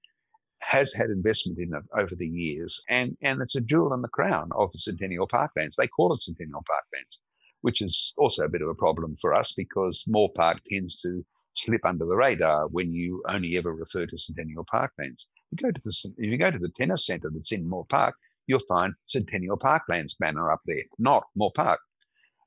has 0.61 0.93
had 0.93 1.09
investment 1.09 1.59
in 1.59 1.73
it 1.73 1.83
over 1.93 2.15
the 2.15 2.27
years, 2.27 2.81
and, 2.89 3.17
and 3.21 3.41
it's 3.41 3.55
a 3.55 3.61
jewel 3.61 3.93
in 3.93 4.01
the 4.01 4.07
crown 4.07 4.49
of 4.55 4.71
the 4.71 4.79
Centennial 4.79 5.27
Parklands. 5.27 5.75
They 5.75 5.87
call 5.87 6.13
it 6.13 6.21
Centennial 6.21 6.63
Parklands, 6.63 7.19
which 7.61 7.81
is 7.81 8.13
also 8.17 8.45
a 8.45 8.49
bit 8.49 8.61
of 8.61 8.69
a 8.69 8.75
problem 8.75 9.15
for 9.19 9.33
us 9.33 9.53
because 9.53 10.05
Moore 10.07 10.31
Park 10.33 10.57
tends 10.69 11.01
to 11.01 11.25
slip 11.53 11.85
under 11.85 12.05
the 12.05 12.15
radar 12.15 12.67
when 12.67 12.91
you 12.91 13.21
only 13.27 13.57
ever 13.57 13.73
refer 13.73 14.05
to 14.05 14.17
Centennial 14.17 14.65
Parklands. 14.65 15.25
You 15.51 15.57
go 15.57 15.71
to 15.71 15.81
the 15.83 16.13
if 16.17 16.31
you 16.31 16.37
go 16.37 16.51
to 16.51 16.59
the 16.59 16.69
tennis 16.69 17.05
centre 17.05 17.29
that's 17.33 17.51
in 17.51 17.67
Moore 17.67 17.85
Park, 17.85 18.15
you'll 18.47 18.59
find 18.67 18.93
Centennial 19.07 19.57
Parklands 19.57 20.17
banner 20.19 20.51
up 20.51 20.61
there, 20.65 20.83
not 20.97 21.23
Moore 21.35 21.51
Park. 21.55 21.79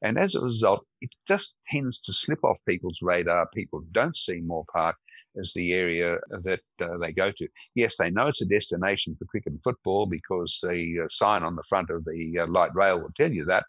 And 0.03 0.19
as 0.19 0.35
a 0.35 0.43
result, 0.43 0.87
it 1.01 1.09
just 1.27 1.57
tends 1.71 1.99
to 2.01 2.13
slip 2.13 2.45
off 2.45 2.59
people's 2.69 2.99
radar. 3.01 3.49
People 3.55 3.83
don't 3.93 4.15
see 4.15 4.41
Moore 4.41 4.67
Park 4.71 4.97
as 5.41 5.55
the 5.55 5.73
area 5.73 6.19
that 6.43 6.61
uh, 6.83 6.99
they 6.99 7.13
go 7.13 7.31
to. 7.31 7.49
Yes, 7.75 7.97
they 7.97 8.11
know 8.11 8.27
it's 8.27 8.43
a 8.43 8.47
destination 8.47 9.17
for 9.17 9.25
cricket 9.25 9.55
and 9.55 9.63
football 9.65 10.05
because 10.05 10.59
the 10.63 11.05
uh, 11.05 11.09
sign 11.09 11.43
on 11.43 11.57
the 11.57 11.63
front 11.63 11.89
of 11.89 12.05
the 12.05 12.41
uh, 12.41 12.47
light 12.49 12.75
rail 12.75 13.01
will 13.01 13.13
tell 13.17 13.33
you 13.33 13.47
that, 13.47 13.65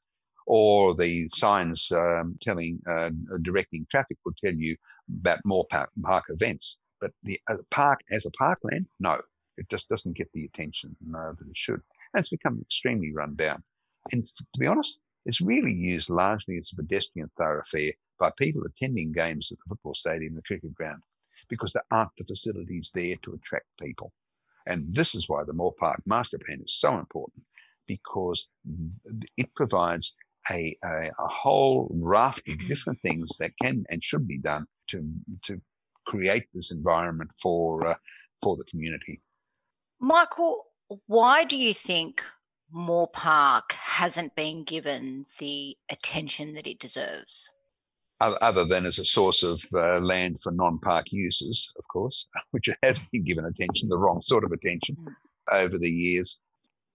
or 0.46 0.94
the 0.94 1.30
signs 1.30 1.90
um, 1.94 2.38
telling, 2.42 2.82
uh, 2.86 3.12
directing 3.42 3.88
traffic 3.90 4.18
will 4.26 4.36
tell 4.38 4.54
you 4.54 4.76
about 5.22 5.40
Moore 5.46 5.66
Park, 5.72 5.90
park 6.04 6.26
events. 6.28 6.80
But 7.00 7.12
the 7.24 7.40
uh, 7.50 7.56
park 7.72 8.02
as 8.12 8.26
a 8.26 8.32
parkland, 8.32 8.88
no, 9.00 9.18
it 9.58 9.70
just 9.70 9.88
doesn't 9.88 10.18
get 10.18 10.30
the 10.34 10.44
attention 10.44 10.96
uh, 11.16 11.32
that 11.32 11.48
it 11.48 11.56
should. 11.58 11.82
And 12.16 12.22
it's 12.22 12.30
become 12.30 12.62
extremely 12.62 13.12
run 13.14 13.36
down. 13.36 13.62
And 14.14 14.26
to 14.26 14.46
be 14.58 14.68
honest, 14.68 15.02
it's 15.26 15.42
really 15.42 15.74
used 15.74 16.10
largely 16.10 16.56
as 16.58 16.72
a 16.72 16.78
pedestrian 16.78 17.30
thoroughfare 17.38 17.92
by 18.18 18.32
people 18.38 18.64
attending 18.64 19.12
games 19.12 19.52
at 19.52 19.58
the 19.58 19.66
football 19.68 19.94
stadium, 19.94 20.34
the 20.34 20.42
cricket 20.44 20.74
ground, 20.74 21.02
because 21.50 21.74
there 21.74 21.84
aren't 21.92 22.16
the 22.18 22.24
facilities 22.24 22.90
there 22.96 23.18
to 23.24 23.34
attract 23.34 23.66
people. 23.82 24.14
And 24.66 24.96
this 24.96 25.14
is 25.14 25.28
why 25.28 25.44
the 25.44 25.52
Moore 25.52 25.74
Park 25.78 26.02
Master 26.06 26.38
Plan 26.38 26.62
is 26.64 26.80
so 26.80 26.98
important, 26.98 27.44
because 27.86 28.48
it 29.36 29.54
provides 29.54 30.16
a, 30.50 30.78
a, 30.86 31.08
a 31.20 31.28
whole 31.28 31.90
raft 31.92 32.48
of 32.48 32.66
different 32.66 33.02
things 33.02 33.36
that 33.40 33.52
can 33.62 33.84
and 33.90 34.02
should 34.02 34.26
be 34.26 34.38
done 34.38 34.66
to, 34.88 35.04
to 35.42 35.60
create 36.06 36.48
this 36.54 36.72
environment 36.72 37.32
for, 37.42 37.86
uh, 37.86 37.96
for 38.42 38.56
the 38.56 38.64
community. 38.72 39.20
Michael, 40.00 40.64
why 41.08 41.44
do 41.44 41.58
you 41.58 41.74
think 41.74 42.24
Moore 42.72 43.08
Park 43.08 43.74
hasn't 43.74 44.36
been 44.36 44.64
given 44.64 45.26
the 45.40 45.78
attention 45.90 46.54
that 46.54 46.68
it 46.68 46.80
deserves? 46.80 47.50
Other 48.22 48.64
than 48.64 48.86
as 48.86 48.98
a 48.98 49.06
source 49.06 49.44
of 49.44 49.62
uh, 49.74 50.00
land 50.00 50.40
for 50.42 50.52
non 50.52 50.80
park 50.80 51.12
uses, 51.12 51.74
of 51.78 51.86
course, 51.92 52.28
which 52.52 52.70
has 52.82 53.00
been 53.12 53.26
given 53.26 53.46
attention, 53.46 53.90
the 53.90 53.98
wrong 53.98 54.22
sort 54.24 54.46
of 54.46 54.52
attention 54.52 54.96
mm. 54.96 55.14
over 55.52 55.78
the 55.78 55.92
years. 55.92 56.40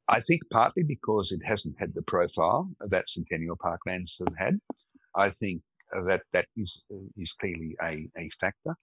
I 0.09 0.21
think 0.21 0.43
partly 0.51 0.83
because 0.83 1.31
it 1.31 1.41
hasn't 1.45 1.77
had 1.79 1.95
the 1.95 2.03
profile 2.03 2.69
that 2.81 3.09
Centennial 3.09 3.57
Parklands 3.57 4.19
have 4.19 4.37
had. 4.37 4.59
I 5.15 5.29
think 5.29 5.63
that 6.07 6.23
that 6.33 6.47
is 6.57 6.85
is 7.17 7.33
clearly 7.33 7.77
a, 7.83 8.09
a 8.17 8.29
factor. 8.41 8.77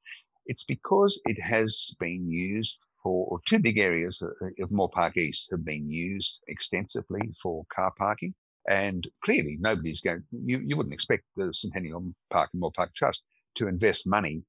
It's 0.46 0.64
because 0.64 1.20
it 1.26 1.42
has 1.42 1.96
been 2.00 2.30
used 2.30 2.80
for 3.02 3.40
two 3.46 3.60
big 3.60 3.78
areas 3.78 4.22
of 4.22 4.72
Moore 4.72 4.90
Park 4.90 5.18
East 5.18 5.50
have 5.52 5.64
been 5.64 5.88
used 5.88 6.42
extensively 6.48 7.22
for 7.42 7.66
car 7.70 7.94
parking. 7.98 8.34
And 8.70 9.08
clearly, 9.24 9.58
nobody's 9.62 10.02
going, 10.02 10.24
you, 10.32 10.62
you 10.66 10.76
wouldn't 10.76 10.94
expect 10.94 11.24
the 11.38 11.54
Centennial 11.54 12.14
Park 12.30 12.50
and 12.54 12.60
Moore 12.60 12.72
Park 12.76 12.94
Trust 12.96 13.24
to 13.56 13.68
invest 13.68 14.06
money 14.06 14.44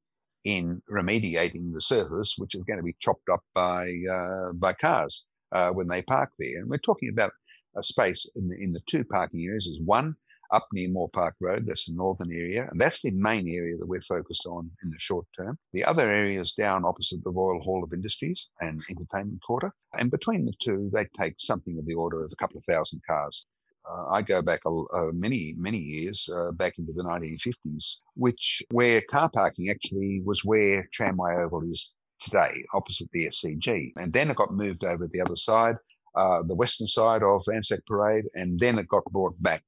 in 0.44 0.82
remediating 0.90 1.72
the 1.72 1.80
surface, 1.80 2.34
which 2.36 2.54
is 2.54 2.64
going 2.64 2.78
to 2.78 2.84
be 2.84 2.96
chopped 3.00 3.28
up 3.32 3.42
by, 3.54 3.92
uh, 4.10 4.52
by 4.54 4.72
cars 4.72 5.24
uh, 5.52 5.70
when 5.70 5.86
they 5.86 6.02
park 6.02 6.30
there. 6.38 6.58
And 6.58 6.68
we're 6.68 6.78
talking 6.78 7.10
about 7.10 7.32
a 7.76 7.82
space 7.82 8.28
in 8.34 8.48
the, 8.48 8.56
in 8.56 8.72
the 8.72 8.80
two 8.86 9.04
parking 9.04 9.46
areas 9.46 9.66
is 9.66 9.80
one 9.84 10.14
up 10.50 10.66
near 10.72 10.88
Moore 10.88 11.10
Park 11.10 11.34
Road. 11.40 11.66
That's 11.66 11.86
the 11.86 11.94
northern 11.94 12.32
area. 12.32 12.66
And 12.70 12.80
that's 12.80 13.02
the 13.02 13.10
main 13.12 13.48
area 13.48 13.76
that 13.76 13.86
we're 13.86 14.00
focused 14.00 14.46
on 14.46 14.70
in 14.82 14.90
the 14.90 14.98
short 14.98 15.26
term. 15.36 15.58
The 15.72 15.84
other 15.84 16.08
area 16.10 16.40
is 16.40 16.52
down 16.52 16.84
opposite 16.84 17.22
the 17.22 17.32
Royal 17.32 17.60
Hall 17.60 17.84
of 17.84 17.92
Industries 17.92 18.48
and 18.60 18.82
Entertainment 18.90 19.42
Quarter. 19.42 19.72
And 19.98 20.10
between 20.10 20.44
the 20.44 20.54
two, 20.60 20.90
they 20.92 21.06
take 21.18 21.34
something 21.38 21.78
of 21.78 21.86
the 21.86 21.94
order 21.94 22.24
of 22.24 22.32
a 22.32 22.36
couple 22.36 22.58
of 22.58 22.64
thousand 22.64 23.02
cars. 23.08 23.46
Uh, 23.88 24.06
I 24.10 24.22
go 24.22 24.42
back 24.42 24.60
uh, 24.66 25.12
many, 25.14 25.54
many 25.56 25.78
years, 25.78 26.28
uh, 26.34 26.52
back 26.52 26.74
into 26.78 26.92
the 26.92 27.04
1950s, 27.04 27.98
which 28.14 28.62
where 28.70 29.00
car 29.08 29.30
parking 29.34 29.70
actually 29.70 30.20
was 30.24 30.44
where 30.44 30.86
Tramway 30.92 31.36
Oval 31.36 31.62
is 31.70 31.94
today, 32.20 32.64
opposite 32.74 33.08
the 33.12 33.26
SCG. 33.28 33.92
And 33.96 34.12
then 34.12 34.30
it 34.30 34.36
got 34.36 34.52
moved 34.52 34.84
over 34.84 35.06
the 35.06 35.20
other 35.20 35.36
side, 35.36 35.76
uh, 36.16 36.42
the 36.42 36.56
western 36.56 36.86
side 36.86 37.22
of 37.22 37.42
Anzac 37.52 37.80
Parade, 37.86 38.24
and 38.34 38.58
then 38.58 38.78
it 38.78 38.88
got 38.88 39.04
brought 39.06 39.40
back 39.42 39.62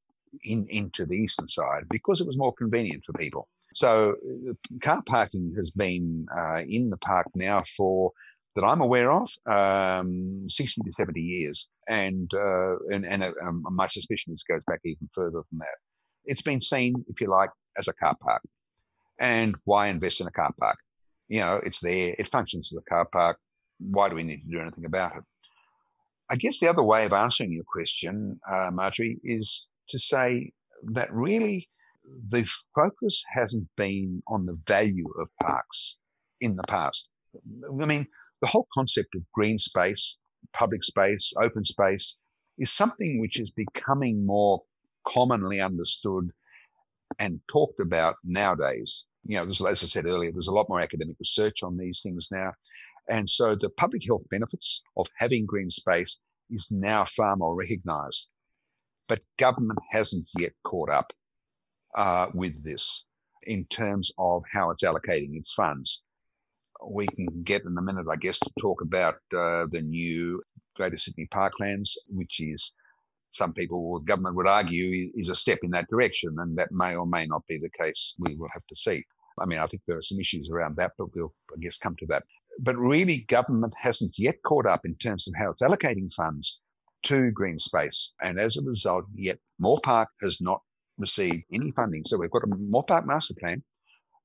in, 0.44 0.66
into 0.68 1.06
the 1.06 1.14
eastern 1.14 1.48
side 1.48 1.84
because 1.90 2.20
it 2.20 2.26
was 2.26 2.38
more 2.38 2.52
convenient 2.52 3.04
for 3.04 3.12
people. 3.14 3.48
So 3.72 4.16
uh, 4.48 4.52
car 4.80 5.02
parking 5.06 5.52
has 5.56 5.70
been 5.70 6.26
uh, 6.36 6.62
in 6.68 6.90
the 6.90 6.96
park 6.96 7.26
now 7.34 7.62
for 7.76 8.12
that 8.56 8.64
I'm 8.64 8.80
aware 8.80 9.12
of, 9.12 9.30
um, 9.46 10.46
60 10.48 10.82
to 10.82 10.92
70 10.92 11.20
years. 11.20 11.68
And, 11.88 12.30
uh, 12.34 12.76
and, 12.92 13.06
and 13.06 13.22
uh, 13.22 13.32
um, 13.44 13.62
my 13.70 13.86
suspicion 13.86 14.32
is 14.32 14.42
goes 14.42 14.62
back 14.66 14.80
even 14.84 15.08
further 15.12 15.42
than 15.50 15.58
that. 15.60 15.76
It's 16.24 16.42
been 16.42 16.60
seen, 16.60 16.94
if 17.08 17.20
you 17.20 17.28
like, 17.28 17.50
as 17.78 17.88
a 17.88 17.92
car 17.94 18.16
park. 18.20 18.42
And 19.20 19.54
why 19.64 19.88
invest 19.88 20.20
in 20.20 20.26
a 20.26 20.32
car 20.32 20.52
park? 20.58 20.78
You 21.28 21.40
know, 21.40 21.60
it's 21.64 21.80
there, 21.80 22.14
it 22.18 22.26
functions 22.26 22.72
as 22.72 22.80
a 22.80 22.90
car 22.90 23.06
park. 23.12 23.38
Why 23.78 24.08
do 24.08 24.16
we 24.16 24.24
need 24.24 24.42
to 24.42 24.50
do 24.50 24.60
anything 24.60 24.84
about 24.84 25.16
it? 25.16 25.22
I 26.30 26.36
guess 26.36 26.58
the 26.58 26.68
other 26.68 26.82
way 26.82 27.04
of 27.04 27.12
answering 27.12 27.52
your 27.52 27.64
question, 27.64 28.40
uh, 28.50 28.70
Marjorie, 28.72 29.20
is 29.24 29.68
to 29.90 29.98
say 29.98 30.52
that 30.92 31.12
really 31.12 31.68
the 32.28 32.48
focus 32.74 33.24
hasn't 33.30 33.68
been 33.76 34.22
on 34.26 34.46
the 34.46 34.58
value 34.66 35.08
of 35.20 35.28
parks 35.42 35.98
in 36.40 36.56
the 36.56 36.62
past. 36.68 37.08
I 37.80 37.86
mean, 37.86 38.06
the 38.40 38.48
whole 38.48 38.66
concept 38.74 39.14
of 39.14 39.22
green 39.32 39.58
space, 39.58 40.18
public 40.52 40.82
space, 40.82 41.32
open 41.38 41.64
space 41.64 42.18
is 42.58 42.72
something 42.72 43.20
which 43.20 43.40
is 43.40 43.50
becoming 43.50 44.24
more 44.24 44.62
commonly 45.06 45.60
understood 45.60 46.30
and 47.18 47.40
talked 47.48 47.80
about 47.80 48.16
nowadays. 48.24 49.06
You 49.26 49.36
know, 49.36 49.48
as 49.48 49.60
I 49.60 49.74
said 49.74 50.06
earlier, 50.06 50.32
there's 50.32 50.48
a 50.48 50.54
lot 50.54 50.68
more 50.68 50.80
academic 50.80 51.16
research 51.20 51.62
on 51.62 51.76
these 51.76 52.00
things 52.02 52.28
now. 52.32 52.52
And 53.08 53.28
so 53.28 53.54
the 53.54 53.70
public 53.70 54.02
health 54.06 54.24
benefits 54.30 54.82
of 54.96 55.06
having 55.18 55.44
green 55.46 55.70
space 55.70 56.18
is 56.48 56.68
now 56.70 57.04
far 57.04 57.36
more 57.36 57.54
recognized. 57.54 58.28
But 59.10 59.24
government 59.38 59.80
hasn't 59.90 60.28
yet 60.38 60.52
caught 60.62 60.88
up 60.88 61.12
uh, 61.96 62.28
with 62.32 62.62
this 62.62 63.06
in 63.42 63.64
terms 63.64 64.12
of 64.18 64.44
how 64.52 64.70
it's 64.70 64.84
allocating 64.84 65.36
its 65.36 65.52
funds. 65.52 66.04
We 66.88 67.08
can 67.08 67.42
get 67.42 67.64
in 67.64 67.76
a 67.76 67.82
minute, 67.82 68.06
I 68.08 68.14
guess, 68.14 68.38
to 68.38 68.50
talk 68.60 68.82
about 68.82 69.16
uh, 69.36 69.66
the 69.72 69.82
new 69.82 70.40
Greater 70.76 70.96
Sydney 70.96 71.26
Parklands, 71.26 71.90
which 72.08 72.38
is 72.38 72.72
some 73.30 73.52
people, 73.52 73.98
the 73.98 74.04
government 74.04 74.36
would 74.36 74.46
argue, 74.46 75.10
is 75.16 75.28
a 75.28 75.34
step 75.34 75.58
in 75.64 75.72
that 75.72 75.90
direction, 75.90 76.36
and 76.38 76.54
that 76.54 76.70
may 76.70 76.94
or 76.94 77.04
may 77.04 77.26
not 77.26 77.44
be 77.48 77.58
the 77.58 77.82
case. 77.82 78.14
We 78.20 78.36
will 78.36 78.48
have 78.52 78.66
to 78.68 78.76
see. 78.76 79.04
I 79.40 79.46
mean, 79.46 79.58
I 79.58 79.66
think 79.66 79.82
there 79.88 79.98
are 79.98 80.02
some 80.02 80.20
issues 80.20 80.48
around 80.52 80.76
that, 80.76 80.92
but 80.96 81.08
we'll, 81.16 81.34
I 81.52 81.58
guess, 81.58 81.78
come 81.78 81.96
to 81.96 82.06
that. 82.06 82.22
But 82.62 82.76
really, 82.76 83.24
government 83.26 83.74
hasn't 83.76 84.14
yet 84.16 84.36
caught 84.44 84.66
up 84.66 84.82
in 84.84 84.94
terms 84.94 85.26
of 85.26 85.34
how 85.36 85.50
it's 85.50 85.62
allocating 85.62 86.14
funds 86.14 86.60
to 87.04 87.30
green 87.30 87.58
space. 87.58 88.12
And 88.22 88.38
as 88.38 88.56
a 88.56 88.62
result, 88.62 89.04
yet 89.14 89.38
Moore 89.58 89.80
Park 89.82 90.08
has 90.22 90.40
not 90.40 90.60
received 90.98 91.44
any 91.52 91.70
funding. 91.72 92.04
So 92.04 92.18
we've 92.18 92.30
got 92.30 92.44
a 92.44 92.56
Moore 92.56 92.84
Park 92.84 93.06
master 93.06 93.34
plan 93.40 93.62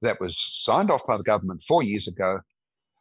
that 0.01 0.19
was 0.19 0.37
signed 0.37 0.91
off 0.91 1.05
by 1.07 1.17
the 1.17 1.23
government 1.23 1.63
four 1.63 1.83
years 1.83 2.07
ago, 2.07 2.39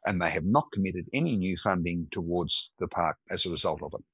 and 0.06 0.20
they 0.20 0.30
have 0.30 0.44
not 0.44 0.70
committed 0.72 1.06
any 1.12 1.37
new 1.37 1.56
funding 1.56 2.06
towards 2.10 2.72
the 2.78 2.88
park 2.88 3.16
as 3.30 3.46
a 3.46 3.50
result 3.50 3.82
of 3.82 3.92
it. 3.94 4.04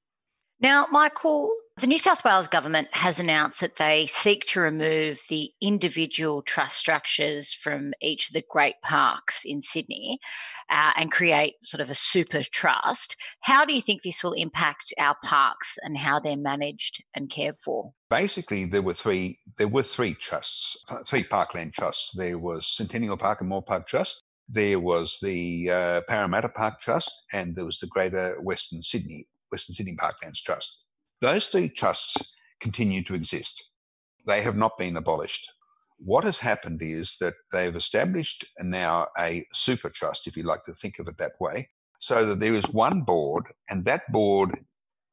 Now, 0.59 0.87
Michael, 0.91 1.51
the 1.77 1.87
New 1.87 1.97
South 1.97 2.25
Wales 2.25 2.49
government 2.49 2.89
has 2.91 3.19
announced 3.19 3.61
that 3.61 3.77
they 3.77 4.05
seek 4.07 4.45
to 4.47 4.59
remove 4.59 5.21
the 5.29 5.51
individual 5.61 6.41
trust 6.41 6.77
structures 6.77 7.53
from 7.53 7.93
each 8.01 8.27
of 8.27 8.33
the 8.33 8.43
great 8.49 8.75
parks 8.83 9.43
in 9.45 9.61
Sydney 9.61 10.19
uh, 10.69 10.91
and 10.97 11.11
create 11.11 11.53
sort 11.61 11.79
of 11.79 11.89
a 11.89 11.95
super 11.95 12.43
trust. 12.43 13.15
How 13.41 13.63
do 13.63 13.73
you 13.73 13.81
think 13.81 14.01
this 14.01 14.21
will 14.21 14.33
impact 14.33 14.93
our 14.99 15.15
parks 15.23 15.77
and 15.81 15.97
how 15.97 16.19
they're 16.19 16.35
managed 16.35 17.03
and 17.15 17.29
cared 17.29 17.57
for? 17.57 17.93
Basically, 18.09 18.65
there 18.65 18.81
were 18.81 18.93
three. 18.93 19.39
There 19.57 19.69
were 19.69 19.81
three 19.81 20.13
trusts, 20.13 20.77
three 21.07 21.23
parkland 21.23 21.73
trusts. 21.73 22.11
There 22.15 22.37
was 22.37 22.67
Centennial 22.67 23.17
Park 23.17 23.39
and 23.39 23.49
Moore 23.49 23.63
Park 23.63 23.87
Trust. 23.87 24.21
There 24.49 24.79
was 24.79 25.19
the 25.21 25.69
uh, 25.71 26.01
Parramatta 26.09 26.49
Park 26.49 26.81
Trust, 26.81 27.11
and 27.33 27.55
there 27.55 27.65
was 27.65 27.79
the 27.79 27.87
Greater 27.87 28.35
Western 28.41 28.81
Sydney 28.81 29.27
Western 29.49 29.75
Sydney 29.75 29.95
Parklands 29.95 30.41
Trust. 30.43 30.80
Those 31.21 31.47
three 31.49 31.69
trusts 31.69 32.17
continue 32.59 33.03
to 33.03 33.13
exist. 33.13 33.63
They 34.25 34.41
have 34.41 34.57
not 34.57 34.77
been 34.77 34.97
abolished. 34.97 35.51
What 35.99 36.23
has 36.23 36.39
happened 36.39 36.81
is 36.81 37.17
that 37.21 37.35
they've 37.51 37.75
established 37.75 38.45
now 38.59 39.07
a 39.19 39.45
super 39.53 39.89
trust, 39.89 40.25
if 40.25 40.35
you 40.35 40.43
like 40.43 40.63
to 40.63 40.73
think 40.73 40.97
of 40.97 41.07
it 41.07 41.19
that 41.19 41.33
way, 41.39 41.69
so 41.99 42.25
that 42.25 42.39
there 42.39 42.55
is 42.55 42.65
one 42.69 43.01
board, 43.01 43.45
and 43.69 43.85
that 43.85 44.11
board 44.11 44.57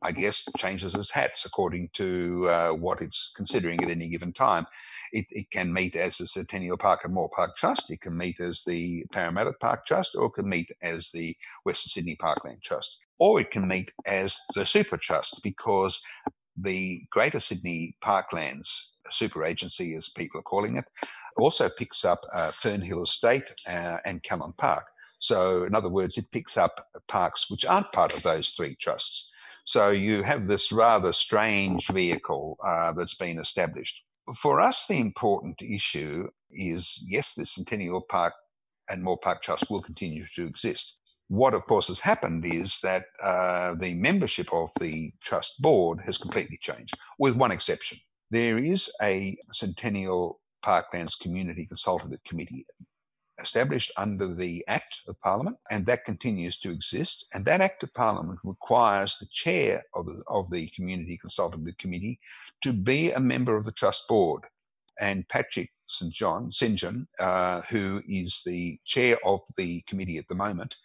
I 0.02 0.12
guess, 0.12 0.44
changes 0.56 0.94
its 0.94 1.12
hats 1.12 1.44
according 1.44 1.90
to 1.94 2.46
uh, 2.48 2.70
what 2.70 3.02
it's 3.02 3.32
considering 3.37 3.82
at 3.82 3.90
any 3.90 4.08
given 4.08 4.32
time. 4.32 4.66
It, 5.12 5.26
it, 5.30 5.50
can 5.50 5.72
meet 5.72 5.96
as 5.96 6.18
the 6.18 6.26
Centennial 6.26 6.76
Park 6.76 7.00
and 7.04 7.14
Moore 7.14 7.30
Park 7.34 7.56
Trust, 7.56 7.90
it 7.90 8.00
can 8.00 8.16
meet 8.16 8.38
as 8.40 8.62
the 8.64 9.04
Parramatta 9.12 9.52
Park 9.61 9.87
Trust, 9.87 10.14
or 10.14 10.26
it 10.26 10.34
can 10.34 10.48
meet 10.48 10.70
as 10.82 11.11
the 11.11 11.34
Western 11.64 11.90
Sydney 11.90 12.16
Parkland 12.16 12.62
Trust, 12.62 12.98
or 13.18 13.40
it 13.40 13.50
can 13.50 13.66
meet 13.66 13.92
as 14.06 14.38
the 14.54 14.64
Super 14.64 14.96
Trust 14.96 15.40
because 15.42 16.00
the 16.56 17.02
Greater 17.11 17.40
Sydney 17.40 17.96
Parklands 18.02 18.88
super 19.11 19.44
agency, 19.44 19.94
as 19.94 20.08
people 20.08 20.40
are 20.40 20.44
calling 20.44 20.76
it, 20.76 20.84
also 21.37 21.68
picks 21.68 22.04
up 22.04 22.20
uh, 22.34 22.50
Fernhill 22.50 23.04
Estate 23.04 23.54
uh, 23.68 23.98
and 24.04 24.22
Callan 24.22 24.52
Park. 24.58 24.84
So, 25.18 25.64
in 25.64 25.74
other 25.74 25.88
words, 25.88 26.16
it 26.16 26.26
picks 26.32 26.56
up 26.56 26.76
parks 27.08 27.50
which 27.50 27.66
aren't 27.66 27.92
part 27.92 28.16
of 28.16 28.22
those 28.22 28.50
three 28.50 28.76
trusts. 28.76 29.30
So 29.68 29.90
you 29.90 30.22
have 30.22 30.46
this 30.46 30.72
rather 30.72 31.12
strange 31.12 31.88
vehicle 31.88 32.57
uh, 32.64 32.94
that's 32.94 33.16
been 33.16 33.38
established. 33.38 34.02
For 34.35 34.62
us, 34.62 34.87
the 34.87 34.98
important 34.98 35.61
issue 35.61 36.28
is 36.50 37.04
yes, 37.07 37.35
the 37.35 37.44
Centennial 37.44 38.00
Park 38.00 38.33
and 38.88 39.02
Moore 39.02 39.18
Park 39.18 39.42
Trust 39.42 39.68
will 39.68 39.83
continue 39.83 40.24
to 40.37 40.46
exist. 40.46 41.00
What, 41.26 41.52
of 41.52 41.66
course, 41.66 41.88
has 41.88 42.00
happened 42.00 42.46
is 42.46 42.81
that 42.83 43.04
uh, 43.22 43.74
the 43.74 43.92
membership 43.92 44.48
of 44.54 44.70
the 44.81 45.12
trust 45.20 45.61
board 45.61 46.00
has 46.07 46.16
completely 46.16 46.57
changed, 46.62 46.94
with 47.18 47.37
one 47.37 47.50
exception. 47.50 47.98
There 48.31 48.57
is 48.57 48.90
a 49.02 49.37
Centennial 49.52 50.40
Parklands 50.64 51.20
Community 51.20 51.66
Consultative 51.66 52.24
Committee 52.26 52.64
established 53.40 53.92
under 53.96 54.27
the 54.27 54.64
Act 54.68 55.03
of 55.09 55.18
Parliament, 55.20 55.57
and 55.70 55.87
that 55.87 56.05
continues 56.05 56.59
to 56.61 56.70
exist. 56.70 57.27
And 57.33 57.44
that 57.44 57.61
Act 57.61 57.83
of 57.83 57.94
Parliament 57.94 58.38
requires 58.44 59.18
the 59.18 59.29
chair 59.33 59.83
of 59.94 60.07
the, 60.07 60.22
of 60.29 60.51
the 60.51 60.68
Community 60.74 61.16
Consultative 61.20 61.79
Committee 61.79 62.18
to 62.62 62.72
be 62.72 63.11
a 63.11 63.20
member 63.20 63.57
of 63.57 63.64
the 63.64 63.72
Trust 63.72 64.09
Board. 64.09 64.44
And 65.01 65.29
Patrick 65.29 65.70
St. 65.87 66.12
John, 66.12 66.53
St. 66.53 66.77
John, 66.77 67.07
uh, 67.18 67.62
who 67.70 68.03
is 68.09 68.42
the 68.44 68.79
chair 68.85 69.16
of 69.24 69.40
the 69.57 69.83
committee 69.83 70.18
at 70.18 70.29
the 70.29 70.35
moment, 70.35 70.77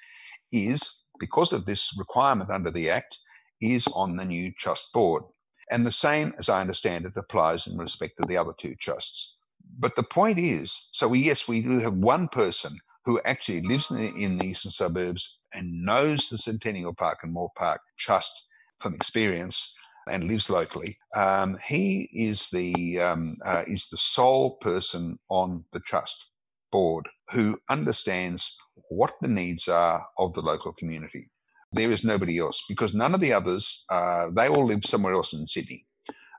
is, 0.52 1.06
because 1.20 1.54
of 1.54 1.66
this 1.66 1.96
requirement 1.98 2.50
under 2.50 2.72
the 2.72 2.90
Act, 2.90 3.20
is 3.62 3.88
on 3.88 4.18
the 4.18 4.26
new 4.26 4.52
Trust 4.52 4.94
Board. 4.94 5.24
And 5.72 5.86
the 5.86 5.92
same, 5.92 6.34
as 6.38 6.50
I 6.50 6.62
understand 6.62 7.06
it, 7.06 7.14
applies 7.16 7.68
in 7.68 7.78
respect 7.78 8.18
to 8.20 8.26
the 8.28 8.38
other 8.38 8.54
two 8.58 8.76
trusts. 8.76 9.38
But 9.78 9.96
the 9.96 10.04
point 10.04 10.40
is, 10.40 10.90
so 10.92 11.08
we, 11.08 11.20
yes, 11.20 11.48
we 11.48 11.62
do 11.62 11.80
have 11.80 11.96
one 11.96 12.28
person 12.28 12.78
who 13.06 13.20
actually 13.26 13.62
lives 13.62 13.92
in 13.92 13.98
the, 13.98 14.24
in 14.24 14.38
the 14.38 14.46
eastern 14.46 14.72
suburbs 14.72 15.40
and 15.54 15.84
knows 15.86 16.30
the 16.30 16.38
Centennial 16.38 16.94
Park 16.94 17.20
and 17.24 17.34
Moore 17.34 17.52
Park 17.56 17.82
Trust 17.98 18.48
from 18.80 18.94
experience 18.94 19.76
and 20.10 20.26
lives 20.26 20.50
locally. 20.50 20.98
Um, 21.16 21.56
he 21.68 22.10
is 22.14 22.50
the 22.50 23.00
um, 23.00 23.36
uh, 23.46 23.64
is 23.68 23.88
the 23.88 23.98
sole 23.98 24.58
person 24.58 25.18
on 25.30 25.66
the 25.72 25.80
trust 25.80 26.30
board 26.72 27.08
who 27.34 27.60
understands 27.70 28.58
what 28.90 29.14
the 29.22 29.28
needs 29.28 29.68
are 29.68 30.02
of 30.18 30.34
the 30.34 30.42
local 30.42 30.74
community. 30.74 31.30
There 31.72 31.92
is 31.92 32.04
nobody 32.04 32.38
else 32.40 32.64
because 32.68 32.94
none 32.94 33.14
of 33.14 33.22
the 33.22 33.34
others 33.34 33.86
uh, 33.90 34.30
they 34.36 34.48
all 34.48 34.66
live 34.66 34.86
somewhere 34.86 35.14
else 35.14 35.34
in 35.34 35.46
Sydney. 35.48 35.86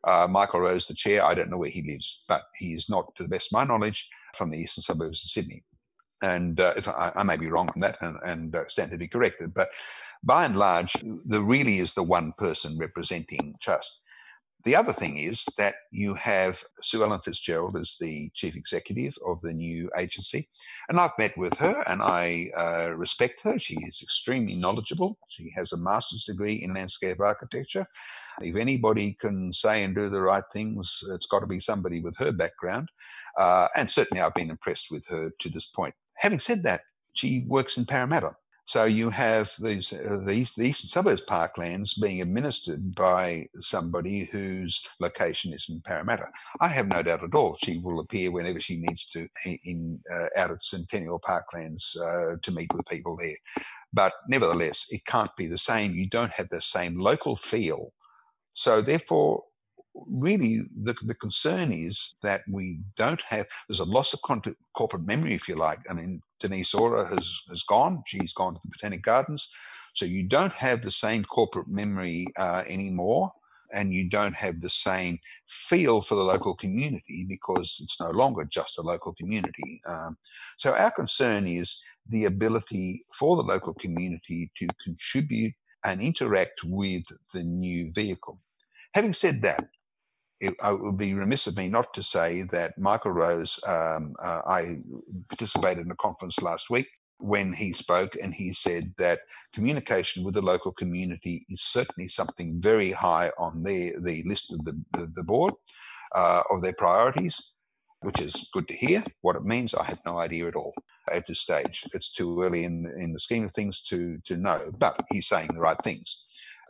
Uh, 0.06 0.26
Michael 0.30 0.60
Rose, 0.60 0.86
the 0.86 0.94
chair, 0.94 1.24
I 1.24 1.34
don't 1.34 1.50
know 1.50 1.58
where 1.58 1.70
he 1.70 1.82
lives, 1.82 2.24
but 2.28 2.42
he 2.58 2.74
is 2.74 2.90
not, 2.90 3.14
to 3.16 3.22
the 3.22 3.28
best 3.28 3.48
of 3.48 3.56
my 3.56 3.64
knowledge, 3.64 4.08
from 4.36 4.50
the 4.50 4.58
eastern 4.58 4.82
suburbs 4.82 5.24
of 5.24 5.30
Sydney. 5.30 5.62
And 6.22 6.60
uh, 6.60 6.72
if 6.76 6.88
I, 6.88 7.12
I, 7.16 7.22
may 7.22 7.36
be 7.36 7.50
wrong 7.50 7.68
on 7.68 7.80
that 7.80 7.96
and, 8.00 8.16
and 8.24 8.56
uh, 8.56 8.64
stand 8.66 8.90
to 8.92 8.98
be 8.98 9.08
corrected, 9.08 9.52
but 9.54 9.68
by 10.22 10.44
and 10.44 10.56
large, 10.56 10.94
there 11.24 11.42
really 11.42 11.76
is 11.78 11.94
the 11.94 12.02
one 12.02 12.32
person 12.38 12.78
representing 12.78 13.54
trust. 13.60 14.00
The 14.64 14.76
other 14.76 14.94
thing 14.94 15.18
is 15.18 15.44
that 15.58 15.74
you 15.92 16.14
have 16.14 16.64
Suellen 16.82 17.22
Fitzgerald 17.22 17.76
as 17.76 17.96
the 18.00 18.30
chief 18.34 18.56
executive 18.56 19.14
of 19.26 19.42
the 19.42 19.52
new 19.52 19.90
agency. 19.96 20.48
And 20.88 20.98
I've 20.98 21.18
met 21.18 21.36
with 21.36 21.58
her 21.58 21.84
and 21.86 22.00
I 22.00 22.48
uh, 22.56 22.92
respect 22.96 23.42
her. 23.44 23.58
She 23.58 23.74
is 23.74 24.00
extremely 24.02 24.54
knowledgeable. 24.54 25.18
She 25.28 25.50
has 25.54 25.72
a 25.72 25.78
master's 25.78 26.24
degree 26.24 26.54
in 26.54 26.72
landscape 26.72 27.20
architecture. 27.20 27.86
If 28.40 28.56
anybody 28.56 29.12
can 29.20 29.52
say 29.52 29.84
and 29.84 29.94
do 29.94 30.08
the 30.08 30.22
right 30.22 30.44
things, 30.50 31.00
it's 31.10 31.26
got 31.26 31.40
to 31.40 31.46
be 31.46 31.58
somebody 31.58 32.00
with 32.00 32.16
her 32.18 32.32
background. 32.32 32.88
Uh, 33.38 33.68
and 33.76 33.90
certainly 33.90 34.22
I've 34.22 34.34
been 34.34 34.50
impressed 34.50 34.86
with 34.90 35.06
her 35.10 35.30
to 35.40 35.48
this 35.50 35.66
point. 35.66 35.94
Having 36.16 36.38
said 36.38 36.62
that, 36.62 36.80
she 37.12 37.44
works 37.48 37.76
in 37.76 37.84
Parramatta. 37.84 38.32
So 38.66 38.84
you 38.84 39.10
have 39.10 39.52
these 39.60 39.92
uh, 39.92 40.24
the, 40.26 40.46
the 40.56 40.64
eastern 40.64 40.88
suburbs 40.88 41.22
parklands 41.22 42.00
being 42.00 42.22
administered 42.22 42.94
by 42.94 43.46
somebody 43.56 44.26
whose 44.32 44.82
location 45.00 45.52
is 45.52 45.68
in 45.68 45.82
Parramatta. 45.82 46.24
I 46.60 46.68
have 46.68 46.88
no 46.88 47.02
doubt 47.02 47.24
at 47.24 47.34
all 47.34 47.56
she 47.62 47.78
will 47.78 48.00
appear 48.00 48.30
whenever 48.30 48.60
she 48.60 48.76
needs 48.76 49.06
to 49.08 49.28
in 49.44 50.00
uh, 50.10 50.40
out 50.40 50.50
at 50.50 50.62
Centennial 50.62 51.20
Parklands 51.20 51.96
uh, 51.98 52.36
to 52.42 52.52
meet 52.52 52.72
with 52.72 52.86
people 52.86 53.16
there. 53.16 53.36
But 53.92 54.14
nevertheless, 54.28 54.86
it 54.90 55.04
can't 55.04 55.34
be 55.36 55.46
the 55.46 55.58
same. 55.58 55.94
You 55.94 56.08
don't 56.08 56.32
have 56.32 56.48
the 56.48 56.62
same 56.62 56.94
local 56.94 57.36
feel. 57.36 57.92
So 58.54 58.80
therefore, 58.80 59.44
really 60.08 60.62
the, 60.82 60.94
the 61.04 61.14
concern 61.14 61.70
is 61.70 62.16
that 62.22 62.42
we 62.50 62.80
don't 62.96 63.22
have 63.22 63.46
there's 63.68 63.80
a 63.80 63.84
loss 63.84 64.12
of 64.12 64.20
corporate 64.22 65.06
memory 65.06 65.34
if 65.34 65.48
you 65.48 65.54
like 65.54 65.78
i 65.88 65.94
mean 65.94 66.20
denise 66.44 66.74
ora 66.74 67.06
has 67.06 67.42
has 67.48 67.62
gone 67.62 68.02
she's 68.06 68.34
gone 68.34 68.54
to 68.54 68.60
the 68.62 68.68
botanic 68.68 69.02
gardens 69.02 69.50
so 69.94 70.04
you 70.04 70.26
don't 70.26 70.52
have 70.52 70.82
the 70.82 70.90
same 70.90 71.24
corporate 71.24 71.68
memory 71.68 72.26
uh, 72.36 72.62
anymore 72.68 73.30
and 73.72 73.92
you 73.92 74.08
don't 74.08 74.34
have 74.34 74.60
the 74.60 74.70
same 74.70 75.18
feel 75.46 76.00
for 76.00 76.14
the 76.14 76.22
local 76.22 76.54
community 76.54 77.24
because 77.28 77.78
it's 77.82 78.00
no 78.00 78.10
longer 78.10 78.44
just 78.44 78.78
a 78.78 78.82
local 78.82 79.14
community. 79.14 79.80
Um, 79.88 80.16
so, 80.58 80.74
our 80.74 80.90
concern 80.90 81.46
is 81.46 81.80
the 82.08 82.26
ability 82.26 83.04
for 83.12 83.36
the 83.36 83.42
local 83.42 83.74
community 83.74 84.50
to 84.58 84.68
contribute 84.82 85.54
and 85.84 86.00
interact 86.00 86.60
with 86.64 87.04
the 87.32 87.42
new 87.42 87.90
vehicle. 87.92 88.40
Having 88.94 89.12
said 89.14 89.42
that, 89.42 89.66
it, 90.40 90.54
it, 90.62 90.80
would 90.80 90.98
be 90.98 91.14
remiss 91.14 91.46
of 91.46 91.56
me 91.56 91.68
not 91.68 91.92
to 91.94 92.02
say 92.02 92.42
that 92.50 92.74
Michael 92.78 93.12
Rose, 93.12 93.58
um, 93.68 94.12
uh, 94.22 94.40
I 94.46 94.76
participated 95.28 95.84
in 95.84 95.90
a 95.90 95.96
conference 95.96 96.42
last 96.42 96.70
week 96.70 96.88
when 97.18 97.52
he 97.52 97.72
spoke, 97.72 98.14
and 98.22 98.34
he 98.34 98.52
said 98.52 98.94
that 98.98 99.20
communication 99.52 100.24
with 100.24 100.34
the 100.34 100.42
local 100.42 100.72
community 100.72 101.44
is 101.48 101.62
certainly 101.62 102.08
something 102.08 102.60
very 102.60 102.92
high 102.92 103.30
on 103.38 103.62
their 103.62 103.92
the 104.00 104.22
list 104.26 104.52
of 104.52 104.64
the, 104.64 104.72
the, 104.92 105.08
the 105.14 105.24
board 105.24 105.54
uh, 106.14 106.42
of 106.50 106.62
their 106.62 106.74
priorities, 106.74 107.52
which 108.00 108.20
is 108.20 108.48
good 108.52 108.68
to 108.68 108.74
hear. 108.74 109.02
What 109.22 109.36
it 109.36 109.44
means, 109.44 109.74
I 109.74 109.84
have 109.84 110.00
no 110.04 110.18
idea 110.18 110.48
at 110.48 110.56
all 110.56 110.74
at 111.10 111.26
this 111.26 111.40
stage. 111.40 111.84
It's 111.94 112.12
too 112.12 112.42
early 112.42 112.64
in 112.64 112.92
in 112.98 113.12
the 113.12 113.20
scheme 113.20 113.44
of 113.44 113.52
things 113.52 113.80
to 113.84 114.18
to 114.24 114.36
know, 114.36 114.58
but 114.78 115.00
he's 115.10 115.28
saying 115.28 115.50
the 115.54 115.60
right 115.60 115.78
things. 115.84 116.20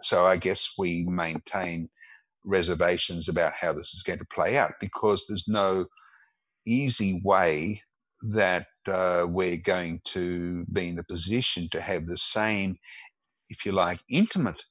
So 0.02 0.24
I 0.24 0.36
guess 0.36 0.74
we 0.76 1.04
maintain 1.08 1.88
reservations 2.44 3.28
about 3.28 3.52
how 3.58 3.72
this 3.72 3.94
is 3.94 4.02
going 4.02 4.18
to 4.18 4.26
play 4.26 4.56
out 4.56 4.72
because 4.80 5.26
there's 5.26 5.48
no 5.48 5.86
easy 6.66 7.20
way 7.24 7.78
that 8.32 8.66
uh, 8.86 9.26
we're 9.28 9.56
going 9.56 10.00
to 10.04 10.64
be 10.66 10.88
in 10.88 10.96
the 10.96 11.04
position 11.04 11.68
to 11.70 11.80
have 11.80 12.06
the 12.06 12.16
same, 12.16 12.76
if 13.50 13.66
you 13.66 13.72
like, 13.72 14.00
intimate 14.08 14.64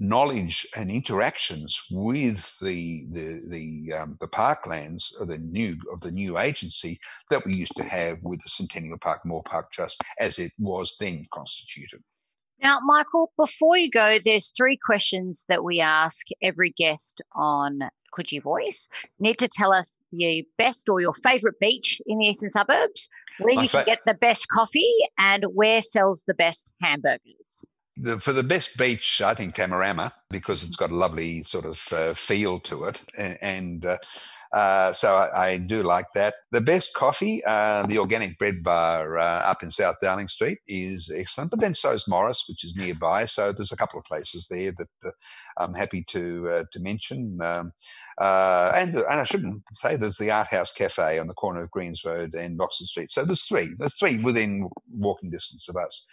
knowledge 0.00 0.66
and 0.76 0.90
interactions 0.90 1.80
with 1.90 2.58
the 2.60 3.04
the 3.10 3.40
the, 3.50 3.92
um, 3.94 4.16
the 4.20 4.28
parklands 4.28 5.10
of 5.20 5.28
the 5.28 5.38
new 5.38 5.76
of 5.92 6.00
the 6.00 6.10
new 6.10 6.38
agency 6.38 6.98
that 7.30 7.44
we 7.44 7.54
used 7.54 7.76
to 7.76 7.82
have 7.82 8.18
with 8.22 8.40
the 8.42 8.48
Centennial 8.48 8.98
Park 8.98 9.24
Moore 9.24 9.42
Park 9.44 9.72
Trust 9.72 10.00
as 10.20 10.38
it 10.38 10.52
was 10.58 10.96
then 11.00 11.24
constituted. 11.32 12.00
Now, 12.62 12.80
Michael, 12.84 13.32
before 13.36 13.76
you 13.76 13.90
go, 13.90 14.18
there's 14.24 14.50
three 14.56 14.76
questions 14.76 15.44
that 15.48 15.62
we 15.62 15.80
ask 15.80 16.26
every 16.42 16.70
guest 16.70 17.20
on 17.34 17.80
Coogee 18.12 18.42
Voice. 18.42 18.88
You 19.18 19.28
need 19.28 19.38
to 19.38 19.48
tell 19.48 19.72
us 19.72 19.96
the 20.12 20.44
best 20.56 20.88
or 20.88 21.00
your 21.00 21.14
favourite 21.14 21.58
beach 21.60 22.00
in 22.06 22.18
the 22.18 22.26
eastern 22.26 22.50
suburbs, 22.50 23.08
where 23.38 23.54
My 23.54 23.62
you 23.62 23.68
fa- 23.68 23.78
can 23.78 23.86
get 23.86 24.00
the 24.06 24.14
best 24.14 24.48
coffee, 24.48 24.92
and 25.18 25.44
where 25.54 25.82
sells 25.82 26.24
the 26.26 26.34
best 26.34 26.74
hamburgers. 26.80 27.64
The, 27.96 28.18
for 28.18 28.32
the 28.32 28.44
best 28.44 28.76
beach, 28.78 29.20
I 29.20 29.34
think 29.34 29.54
Tamarama 29.54 30.12
because 30.30 30.62
it's 30.62 30.76
got 30.76 30.90
a 30.90 30.96
lovely 30.96 31.40
sort 31.42 31.64
of 31.64 31.88
uh, 31.92 32.14
feel 32.14 32.60
to 32.60 32.84
it, 32.84 33.04
and, 33.18 33.38
and 33.40 33.86
uh, 33.86 33.96
uh, 34.52 34.92
so 34.92 35.08
I, 35.08 35.46
I, 35.46 35.58
do 35.58 35.82
like 35.82 36.06
that. 36.14 36.34
The 36.52 36.62
best 36.62 36.94
coffee, 36.94 37.42
uh, 37.46 37.86
the 37.86 37.98
Organic 37.98 38.38
Bread 38.38 38.62
Bar 38.62 39.18
uh, 39.18 39.42
up 39.44 39.62
in 39.62 39.70
South 39.70 39.96
Dowling 40.00 40.28
Street, 40.28 40.58
is 40.66 41.12
excellent. 41.14 41.50
But 41.50 41.60
then 41.60 41.74
so 41.74 41.92
is 41.92 42.08
Morris, 42.08 42.44
which 42.48 42.64
is 42.64 42.74
nearby. 42.74 43.26
So 43.26 43.52
there's 43.52 43.72
a 43.72 43.76
couple 43.76 43.98
of 43.98 44.06
places 44.06 44.48
there 44.48 44.72
that 44.72 44.88
uh, 45.04 45.10
I'm 45.58 45.74
happy 45.74 46.02
to 46.08 46.48
uh, 46.48 46.64
to 46.72 46.80
mention. 46.80 47.38
Um, 47.42 47.72
and 48.18 48.94
and 48.94 49.20
I 49.20 49.24
shouldn't 49.24 49.62
say 49.74 49.96
there's 49.96 50.18
the 50.18 50.30
Art 50.30 50.48
House 50.48 50.72
Cafe 50.72 51.18
on 51.18 51.26
the 51.26 51.34
corner 51.34 51.62
of 51.62 51.70
Greens 51.70 52.02
Road 52.04 52.34
and 52.34 52.60
Oxford 52.60 52.86
Street. 52.86 53.10
So 53.10 53.24
there's 53.24 53.44
three. 53.44 53.74
There's 53.78 53.98
three 53.98 54.16
within 54.16 54.70
walking 54.94 55.30
distance 55.30 55.68
of 55.68 55.76
us. 55.76 56.06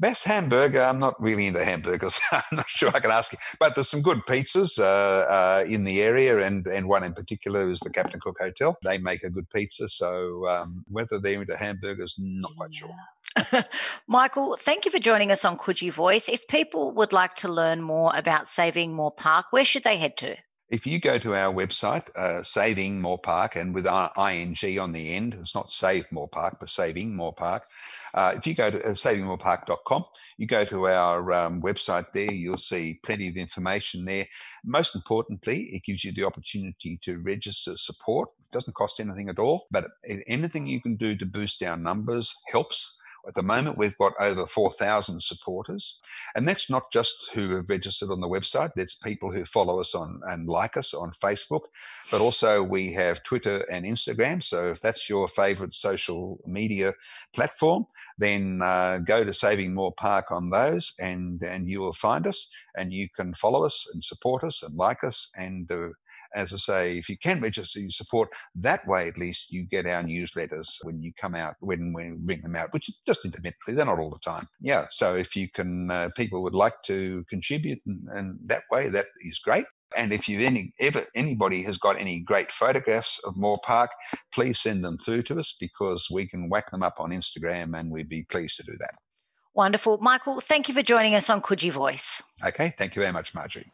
Best 0.00 0.26
hamburger, 0.26 0.80
I'm 0.80 0.98
not 0.98 1.20
really 1.20 1.46
into 1.46 1.62
hamburgers. 1.62 2.18
I'm 2.32 2.42
not 2.56 2.68
sure 2.70 2.90
I 2.94 3.00
can 3.00 3.10
ask 3.10 3.32
you. 3.32 3.38
But 3.58 3.74
there's 3.74 3.90
some 3.90 4.00
good 4.00 4.20
pizzas 4.26 4.78
uh, 4.78 4.82
uh, 5.30 5.64
in 5.68 5.84
the 5.84 6.00
area, 6.00 6.38
and, 6.38 6.66
and 6.66 6.88
one 6.88 7.04
in 7.04 7.12
particular 7.12 7.68
is 7.68 7.80
the 7.80 7.90
Captain 7.90 8.18
Cook 8.18 8.38
Hotel. 8.40 8.78
They 8.82 8.96
make 8.96 9.22
a 9.24 9.30
good 9.30 9.50
pizza. 9.50 9.90
So 9.90 10.48
um, 10.48 10.86
whether 10.88 11.18
they're 11.18 11.42
into 11.42 11.54
hamburgers, 11.54 12.16
not 12.18 12.56
quite 12.56 12.74
sure. 12.74 13.64
Michael, 14.06 14.56
thank 14.58 14.86
you 14.86 14.90
for 14.90 14.98
joining 14.98 15.30
us 15.30 15.44
on 15.44 15.58
Coogee 15.58 15.92
Voice. 15.92 16.30
If 16.30 16.48
people 16.48 16.92
would 16.92 17.12
like 17.12 17.34
to 17.34 17.48
learn 17.48 17.82
more 17.82 18.10
about 18.16 18.48
Saving 18.48 18.94
Moore 18.94 19.12
Park, 19.12 19.46
where 19.50 19.66
should 19.66 19.84
they 19.84 19.98
head 19.98 20.16
to? 20.16 20.36
If 20.70 20.86
you 20.86 21.00
go 21.00 21.18
to 21.18 21.34
our 21.34 21.52
website, 21.52 22.08
uh, 22.16 22.44
Saving 22.44 23.00
Moore 23.00 23.18
Park, 23.18 23.56
and 23.56 23.74
with 23.74 23.88
our 23.88 24.12
ing 24.30 24.56
on 24.78 24.92
the 24.92 25.14
end, 25.14 25.34
it's 25.34 25.54
not 25.54 25.72
Save 25.72 26.10
Moore 26.12 26.28
Park, 26.28 26.58
but 26.60 26.68
Saving 26.68 27.16
Moore 27.16 27.32
Park. 27.32 27.66
Uh, 28.14 28.34
if 28.36 28.46
you 28.46 28.54
go 28.54 28.70
to 28.70 28.78
uh, 28.78 28.90
savingmoorepark.com, 28.90 30.04
you 30.38 30.46
go 30.46 30.64
to 30.64 30.86
our 30.86 31.32
um, 31.32 31.62
website 31.62 32.12
there, 32.12 32.32
you'll 32.32 32.56
see 32.56 33.00
plenty 33.02 33.28
of 33.28 33.36
information 33.36 34.04
there. 34.04 34.26
Most 34.64 34.94
importantly, 34.94 35.68
it 35.72 35.84
gives 35.84 36.04
you 36.04 36.12
the 36.12 36.24
opportunity 36.24 36.98
to 37.02 37.18
register 37.18 37.76
support. 37.76 38.30
It 38.40 38.50
doesn't 38.50 38.74
cost 38.74 39.00
anything 39.00 39.28
at 39.28 39.38
all, 39.38 39.66
but 39.70 39.84
anything 40.26 40.66
you 40.66 40.80
can 40.80 40.96
do 40.96 41.16
to 41.16 41.26
boost 41.26 41.62
our 41.62 41.76
numbers 41.76 42.34
helps. 42.50 42.96
At 43.26 43.34
the 43.34 43.42
moment, 43.42 43.76
we've 43.76 43.96
got 43.98 44.14
over 44.18 44.46
4,000 44.46 45.22
supporters. 45.22 46.00
And 46.34 46.48
that's 46.48 46.70
not 46.70 46.90
just 46.90 47.30
who 47.34 47.54
have 47.54 47.68
registered 47.68 48.10
on 48.10 48.20
the 48.20 48.28
website, 48.28 48.70
there's 48.74 48.94
people 48.94 49.30
who 49.30 49.44
follow 49.44 49.80
us 49.80 49.94
on 49.94 50.20
and 50.24 50.48
like 50.48 50.76
us 50.76 50.94
on 50.94 51.10
Facebook, 51.10 51.64
but 52.10 52.20
also 52.20 52.62
we 52.62 52.92
have 52.94 53.22
Twitter 53.22 53.64
and 53.70 53.84
Instagram. 53.84 54.42
So 54.42 54.68
if 54.68 54.80
that's 54.80 55.08
your 55.08 55.28
favorite 55.28 55.74
social 55.74 56.40
media 56.46 56.94
platform, 57.34 57.86
then 58.18 58.60
uh, 58.62 58.98
go 58.98 59.24
to 59.24 59.32
Saving 59.32 59.74
Moore 59.74 59.94
Park 59.96 60.30
on 60.30 60.50
those 60.50 60.92
and, 61.00 61.42
and 61.42 61.68
you 61.68 61.80
will 61.80 61.92
find 61.92 62.26
us 62.26 62.50
and 62.76 62.92
you 62.92 63.08
can 63.14 63.34
follow 63.34 63.64
us 63.64 63.86
and 63.92 64.02
support 64.02 64.44
us 64.44 64.62
and 64.62 64.76
like 64.76 65.02
us. 65.04 65.30
And 65.36 65.70
uh, 65.70 65.88
as 66.34 66.52
I 66.52 66.56
say, 66.56 66.98
if 66.98 67.08
you 67.08 67.16
can 67.18 67.40
register 67.40 67.80
your 67.80 67.90
support 67.90 68.30
that 68.54 68.86
way, 68.86 69.08
at 69.08 69.18
least 69.18 69.52
you 69.52 69.66
get 69.66 69.86
our 69.86 70.02
newsletters 70.02 70.78
when 70.82 71.00
you 71.00 71.12
come 71.20 71.34
out, 71.34 71.54
when 71.60 71.92
we 71.94 72.12
bring 72.16 72.42
them 72.42 72.56
out, 72.56 72.72
which 72.72 72.88
is 72.88 73.00
just 73.06 73.24
intermittently, 73.24 73.74
they're 73.74 73.86
not 73.86 73.98
all 73.98 74.10
the 74.10 74.18
time. 74.30 74.46
Yeah. 74.60 74.86
So 74.90 75.14
if 75.14 75.36
you 75.36 75.48
can, 75.50 75.90
uh, 75.90 76.10
people 76.16 76.42
would 76.42 76.54
like 76.54 76.80
to 76.86 77.24
contribute 77.28 77.80
and, 77.86 78.02
and 78.14 78.38
that 78.46 78.62
way, 78.70 78.88
that 78.88 79.06
is 79.20 79.38
great. 79.38 79.64
And 79.96 80.12
if 80.12 80.28
you've 80.28 80.42
any 80.42 80.72
ever 80.80 81.06
anybody 81.14 81.62
has 81.62 81.78
got 81.78 81.98
any 81.98 82.20
great 82.20 82.52
photographs 82.52 83.18
of 83.24 83.36
Moore 83.36 83.58
Park, 83.64 83.90
please 84.32 84.60
send 84.60 84.84
them 84.84 84.96
through 84.98 85.22
to 85.24 85.38
us 85.38 85.56
because 85.58 86.08
we 86.10 86.26
can 86.26 86.48
whack 86.48 86.70
them 86.70 86.82
up 86.82 87.00
on 87.00 87.10
Instagram 87.10 87.78
and 87.78 87.90
we'd 87.90 88.08
be 88.08 88.22
pleased 88.22 88.56
to 88.58 88.62
do 88.62 88.72
that. 88.78 88.92
Wonderful. 89.54 89.98
Michael, 89.98 90.40
thank 90.40 90.68
you 90.68 90.74
for 90.74 90.82
joining 90.82 91.14
us 91.14 91.28
on 91.28 91.42
Coogee 91.42 91.72
Voice. 91.72 92.22
Okay, 92.46 92.72
thank 92.78 92.94
you 92.94 93.02
very 93.02 93.12
much, 93.12 93.34
Marjorie. 93.34 93.64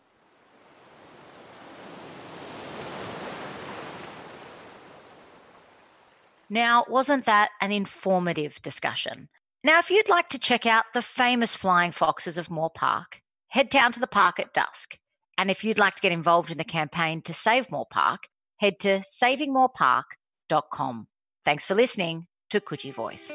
Now, 6.48 6.84
wasn't 6.88 7.24
that 7.24 7.50
an 7.60 7.72
informative 7.72 8.62
discussion? 8.62 9.28
Now, 9.64 9.80
if 9.80 9.90
you'd 9.90 10.08
like 10.08 10.28
to 10.28 10.38
check 10.38 10.64
out 10.64 10.84
the 10.94 11.02
famous 11.02 11.56
flying 11.56 11.90
foxes 11.90 12.38
of 12.38 12.50
Moore 12.50 12.70
Park, 12.70 13.20
head 13.48 13.68
down 13.68 13.92
to 13.92 14.00
the 14.00 14.06
park 14.06 14.38
at 14.38 14.54
dusk. 14.54 14.98
And 15.38 15.50
if 15.50 15.64
you'd 15.64 15.78
like 15.78 15.94
to 15.94 16.00
get 16.00 16.12
involved 16.12 16.50
in 16.50 16.58
the 16.58 16.64
campaign 16.64 17.22
to 17.22 17.34
save 17.34 17.70
Moore 17.70 17.86
Park, 17.90 18.28
head 18.58 18.78
to 18.80 19.02
savingmoorepark.com. 19.22 21.06
Thanks 21.44 21.66
for 21.66 21.74
listening 21.74 22.26
to 22.50 22.60
Coogee 22.60 22.92
Voice. 22.92 23.30